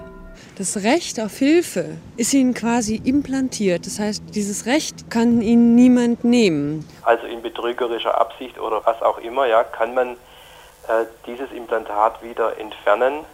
Das 0.62 0.84
Recht 0.84 1.20
auf 1.20 1.40
Hilfe 1.40 1.98
ist 2.18 2.36
ihnen 2.36 2.54
quasi 2.54 3.02
implantiert. 3.04 3.88
Das 3.88 3.98
heißt, 3.98 4.22
dieses 4.36 4.68
Recht 4.68 5.10
kann 5.10 5.42
ihnen 5.42 5.74
niemand 5.74 6.24
nehmen. 6.24 6.88
Also 7.02 7.26
in 7.26 7.42
betrügerischer 7.42 8.16
Absicht 8.22 8.60
oder 8.60 8.80
was 8.86 9.02
auch 9.02 9.18
immer, 9.18 9.48
ja, 9.48 9.64
kann 9.64 9.96
man 9.96 10.10
äh, 10.10 11.06
dieses 11.26 11.52
Implantat 11.52 12.22
wieder 12.22 12.60
entfernen. 12.60 13.26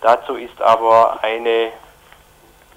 Dazu 0.00 0.36
ist 0.36 0.58
aber 0.62 1.22
eine 1.22 1.68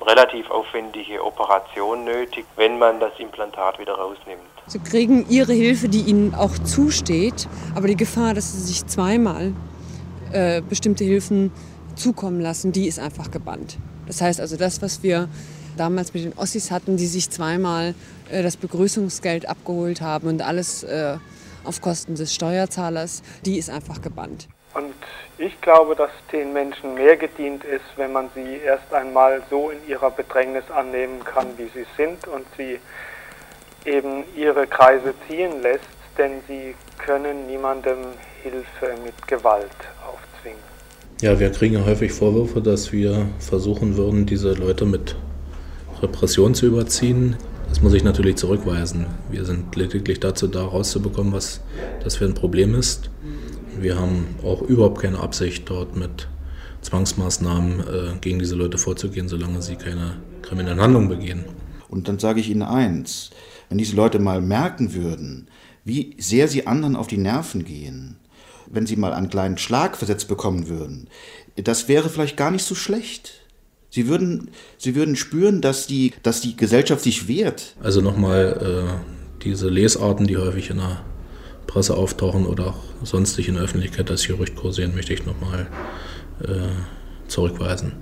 relativ 0.01 0.51
aufwendige 0.51 1.23
Operation 1.23 2.03
nötig, 2.03 2.45
wenn 2.57 2.77
man 2.77 2.99
das 2.99 3.13
Implantat 3.19 3.79
wieder 3.79 3.93
rausnimmt. 3.93 4.41
Sie 4.65 4.79
kriegen 4.79 5.29
ihre 5.29 5.53
Hilfe, 5.53 5.87
die 5.87 6.01
ihnen 6.01 6.35
auch 6.35 6.57
zusteht, 6.59 7.47
aber 7.73 7.87
die 7.87 7.95
Gefahr, 7.95 8.33
dass 8.33 8.51
sie 8.51 8.59
sich 8.59 8.85
zweimal 8.85 9.53
äh, 10.33 10.61
bestimmte 10.61 11.05
Hilfen 11.05 11.53
zukommen 11.97 12.39
lassen, 12.39 12.71
die 12.71 12.87
ist 12.87 12.99
einfach 12.99 13.31
gebannt. 13.31 13.77
Das 14.05 14.21
heißt 14.21 14.39
also, 14.39 14.55
das, 14.55 14.81
was 14.81 15.03
wir 15.03 15.27
damals 15.75 16.13
mit 16.13 16.23
den 16.23 16.37
Ossis 16.37 16.71
hatten, 16.71 16.97
die 16.97 17.07
sich 17.07 17.29
zweimal 17.29 17.93
äh, 18.31 18.43
das 18.43 18.57
Begrüßungsgeld 18.57 19.47
abgeholt 19.47 20.01
haben 20.01 20.27
und 20.27 20.41
alles 20.41 20.83
äh, 20.83 21.17
auf 21.63 21.81
Kosten 21.81 22.15
des 22.15 22.33
Steuerzahlers, 22.33 23.21
die 23.45 23.57
ist 23.57 23.69
einfach 23.69 24.01
gebannt. 24.01 24.47
Und 24.73 24.93
ich 25.37 25.59
glaube, 25.61 25.95
dass 25.95 26.11
den 26.31 26.53
Menschen 26.53 26.93
mehr 26.95 27.17
gedient 27.17 27.63
ist, 27.63 27.85
wenn 27.95 28.11
man 28.11 28.29
sie 28.35 28.57
erst 28.63 28.93
einmal 28.93 29.41
so 29.49 29.69
in 29.69 29.87
ihrer 29.87 30.11
Bedrängnis 30.11 30.69
annehmen 30.71 31.23
kann, 31.23 31.47
wie 31.57 31.69
sie 31.73 31.85
sind 31.95 32.27
und 32.27 32.45
sie 32.57 32.79
eben 33.85 34.23
ihre 34.35 34.67
Kreise 34.67 35.13
ziehen 35.27 35.61
lässt, 35.61 35.85
denn 36.17 36.41
sie 36.47 36.75
können 36.97 37.47
niemandem 37.47 37.97
Hilfe 38.43 38.95
mit 39.03 39.27
Gewalt 39.27 39.71
aufzwingen. 40.05 40.76
Ja, 41.19 41.39
wir 41.39 41.49
kriegen 41.49 41.73
ja 41.73 41.83
häufig 41.83 42.11
Vorwürfe, 42.11 42.61
dass 42.61 42.91
wir 42.91 43.27
versuchen 43.39 43.97
würden, 43.97 44.27
diese 44.27 44.53
Leute 44.53 44.85
mit 44.85 45.15
Repression 45.99 46.53
zu 46.53 46.67
überziehen. 46.67 47.37
Das 47.69 47.81
muss 47.81 47.95
ich 47.95 48.03
natürlich 48.03 48.35
zurückweisen. 48.35 49.07
Wir 49.31 49.43
sind 49.43 49.75
lediglich 49.75 50.19
dazu 50.19 50.47
da, 50.47 50.63
rauszubekommen, 50.63 51.33
was 51.33 51.61
das 52.03 52.17
für 52.17 52.25
ein 52.25 52.35
Problem 52.35 52.75
ist. 52.75 53.09
Wir 53.79 53.99
haben 53.99 54.27
auch 54.43 54.61
überhaupt 54.61 55.01
keine 55.01 55.19
Absicht, 55.19 55.67
dort 55.67 55.95
mit 55.95 56.27
Zwangsmaßnahmen 56.81 57.79
äh, 57.79 57.83
gegen 58.21 58.37
diese 58.37 58.55
Leute 58.55 58.77
vorzugehen, 58.77 59.27
solange 59.27 59.63
sie 59.63 59.75
keine 59.75 60.17
kriminellen 60.43 60.79
Handlungen 60.79 61.09
begehen. 61.09 61.45
Und 61.89 62.07
dann 62.07 62.19
sage 62.19 62.41
ich 62.41 62.49
Ihnen 62.51 62.61
eins, 62.61 63.31
wenn 63.69 63.79
diese 63.79 63.95
Leute 63.95 64.19
mal 64.19 64.39
merken 64.39 64.93
würden, 64.93 65.47
wie 65.83 66.15
sehr 66.19 66.47
sie 66.47 66.67
anderen 66.67 66.95
auf 66.95 67.07
die 67.07 67.17
Nerven 67.17 67.65
gehen, 67.65 68.17
wenn 68.69 68.85
sie 68.85 68.95
mal 68.95 69.13
einen 69.13 69.29
kleinen 69.29 69.57
Schlag 69.57 69.97
versetzt 69.97 70.27
bekommen 70.27 70.67
würden, 70.67 71.09
das 71.55 71.87
wäre 71.87 72.09
vielleicht 72.09 72.37
gar 72.37 72.51
nicht 72.51 72.63
so 72.63 72.75
schlecht. 72.75 73.41
Sie 73.89 74.07
würden, 74.07 74.51
sie 74.77 74.95
würden 74.95 75.15
spüren, 75.15 75.61
dass 75.61 75.87
die, 75.87 76.13
dass 76.21 76.41
die 76.41 76.55
Gesellschaft 76.57 77.03
sich 77.03 77.27
wehrt. 77.27 77.75
Also 77.81 78.01
nochmal 78.01 78.99
äh, 78.99 79.43
diese 79.43 79.69
Lesarten, 79.69 80.27
die 80.27 80.37
häufig 80.37 80.69
in 80.69 80.77
der 80.77 81.03
Presse 81.65 81.95
auftauchen 81.95 82.45
oder 82.45 82.67
auch 82.67 83.05
sonstig 83.05 83.47
in 83.47 83.55
der 83.55 83.63
Öffentlichkeit 83.63 84.09
als 84.11 84.27
Gerücht 84.27 84.55
kursieren, 84.55 84.93
möchte 84.95 85.13
ich 85.13 85.25
nochmal 85.25 85.67
äh, 86.43 87.27
zurückweisen. 87.27 87.93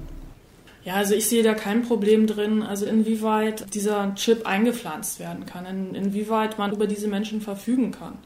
Ja, 0.83 0.95
also 0.95 1.15
ich 1.15 1.27
sehe 1.27 1.41
da 1.41 1.55
kein 1.55 1.81
Problem 1.81 2.27
drin, 2.27 2.61
also 2.61 2.85
inwieweit 2.85 3.73
dieser 3.73 4.13
Chip 4.15 4.45
eingepflanzt 4.45 5.19
werden 5.19 5.47
kann, 5.47 5.65
in, 5.65 5.95
inwieweit 5.95 6.59
man 6.59 6.71
über 6.71 6.85
diese 6.85 7.07
Menschen 7.07 7.41
verfügen 7.41 7.91
kann. 7.91 8.19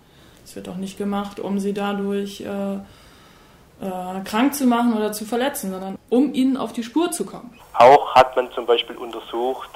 Es 0.49 0.55
wird 0.55 0.67
auch 0.67 0.77
nicht 0.77 0.97
gemacht, 0.97 1.39
um 1.39 1.59
sie 1.59 1.75
dadurch 1.75 2.41
äh, 2.41 2.73
äh, 2.73 4.23
krank 4.25 4.55
zu 4.55 4.65
machen 4.65 4.95
oder 4.95 5.11
zu 5.11 5.23
verletzen, 5.23 5.69
sondern 5.69 5.99
um 6.09 6.33
ihnen 6.33 6.57
auf 6.57 6.73
die 6.73 6.81
Spur 6.81 7.11
zu 7.11 7.23
kommen. 7.23 7.59
Auch 7.73 8.15
hat 8.15 8.35
man 8.35 8.51
zum 8.53 8.65
Beispiel 8.65 8.95
untersucht, 8.95 9.69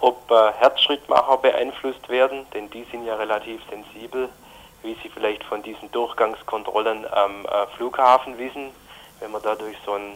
ob 0.00 0.30
äh, 0.30 0.52
Herzschrittmacher 0.60 1.38
beeinflusst 1.38 2.08
werden, 2.08 2.46
denn 2.54 2.70
die 2.70 2.86
sind 2.92 3.04
ja 3.04 3.16
relativ 3.16 3.60
sensibel, 3.68 4.28
wie 4.82 4.96
Sie 5.02 5.08
vielleicht 5.08 5.42
von 5.42 5.64
diesen 5.64 5.90
Durchgangskontrollen 5.90 7.12
am 7.12 7.44
äh, 7.44 7.66
Flughafen 7.76 8.38
wissen, 8.38 8.70
wenn 9.18 9.32
man 9.32 9.42
da 9.42 9.56
durch 9.56 9.76
so 9.84 9.94
ein 9.94 10.12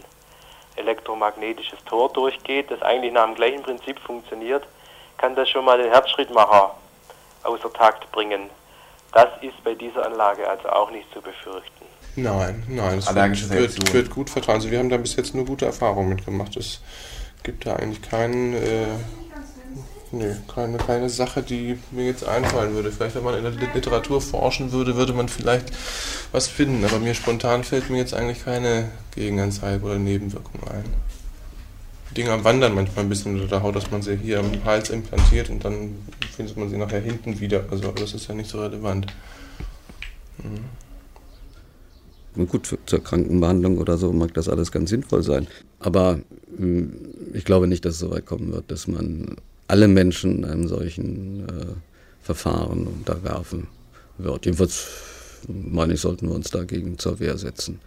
elektromagnetisches 0.77 1.83
Tor 1.87 2.13
durchgeht, 2.13 2.71
das 2.71 2.83
eigentlich 2.83 3.13
nach 3.13 3.25
dem 3.25 3.35
gleichen 3.35 3.65
Prinzip 3.65 3.99
funktioniert, 3.99 4.65
kann 5.17 5.35
das 5.35 5.49
schon 5.49 5.65
mal 5.65 5.77
den 5.77 5.91
Herzschrittmacher 5.91 6.77
außer 7.43 7.73
Takt 7.73 8.13
bringen. 8.13 8.49
Das 9.13 9.29
ist 9.41 9.63
bei 9.65 9.75
dieser 9.75 10.07
Anlage 10.07 10.49
also 10.49 10.69
auch 10.69 10.91
nicht 10.91 11.07
zu 11.13 11.21
befürchten. 11.21 11.85
Nein, 12.17 12.65
nein, 12.69 12.99
es 12.99 13.07
Allergische 13.07 13.49
wird, 13.51 13.93
wird 13.93 14.11
gut 14.11 14.29
vertragen. 14.29 14.59
Also 14.59 14.71
wir 14.71 14.79
haben 14.79 14.91
da 14.91 14.97
bis 14.97 15.17
jetzt 15.17 15.35
nur 15.35 15.45
gute 15.45 15.67
Erfahrungen 15.67 16.09
mitgemacht. 16.09 16.57
Es 16.57 16.81
gibt 17.43 17.65
da 17.67 17.77
eigentlich 17.77 18.03
keinen, 18.03 18.55
äh, 18.55 18.87
nee, 20.11 20.35
keine, 20.53 20.79
keine 20.79 21.09
Sache, 21.09 21.43
die 21.43 21.79
mir 21.93 22.07
jetzt 22.07 22.27
einfallen 22.27 22.75
würde. 22.75 22.91
Vielleicht, 22.91 23.15
wenn 23.15 23.23
man 23.23 23.37
in 23.37 23.45
der 23.45 23.53
Literatur 23.73 24.21
forschen 24.21 24.73
würde, 24.73 24.97
würde 24.97 25.13
man 25.13 25.29
vielleicht 25.29 25.73
was 26.33 26.49
finden. 26.49 26.85
Aber 26.85 26.99
mir 26.99 27.15
spontan 27.15 27.63
fällt 27.63 27.89
mir 27.89 27.99
jetzt 27.99 28.15
eigentlich 28.15 28.45
keine 28.45 28.91
Gegenanzeige 29.15 29.85
oder 29.85 29.99
Nebenwirkung 29.99 30.61
ein. 30.69 30.85
Dinger 32.17 32.43
wandern 32.43 32.75
manchmal 32.75 33.05
ein 33.05 33.09
bisschen 33.09 33.35
unter 33.35 33.47
der 33.47 33.63
Haut, 33.63 33.77
dass 33.77 33.91
man 33.91 34.03
sie 34.03 34.17
hier 34.17 34.41
am 34.41 34.65
Hals 34.65 34.91
implantiert 34.91 35.51
und 35.51 35.65
dann 35.65 35.97
findet 36.35 36.57
man 36.57 36.71
sie 36.71 36.77
nachher 36.77 37.01
hinten 37.01 37.39
wieder. 37.41 37.65
Also 37.71 37.93
das 37.93 38.15
ist 38.15 38.29
ja 38.29 38.35
nicht 38.35 38.51
so 38.51 38.61
relevant. 38.61 39.07
Mhm. 40.43 40.65
Gut, 42.47 42.79
zur 42.87 43.03
Krankenbehandlung 43.03 43.79
oder 43.79 43.99
so 43.99 44.13
mag 44.13 44.33
das 44.35 44.49
alles 44.49 44.71
ganz 44.71 44.91
sinnvoll 44.91 45.23
sein. 45.23 45.49
Aber 45.81 46.21
mh, 46.57 46.87
ich 47.35 47.45
glaube 47.45 47.67
nicht, 47.67 47.85
dass 47.85 47.95
es 47.95 48.01
so 48.01 48.11
weit 48.11 48.27
kommen 48.27 48.53
wird, 48.53 48.71
dass 48.71 48.87
man 48.87 49.37
alle 49.67 49.89
Menschen 49.89 50.45
einem 50.45 50.69
solchen 50.69 51.49
äh, 51.49 51.67
Verfahren 52.23 52.87
unterwerfen 52.87 53.67
wird. 54.19 54.47
Jedenfalls 54.47 54.87
meine 55.47 55.95
ich, 55.95 56.01
sollten 56.01 56.29
wir 56.29 56.35
uns 56.35 56.51
dagegen 56.51 56.99
zur 56.99 57.21
Wehr 57.21 57.37
setzen. 57.39 57.81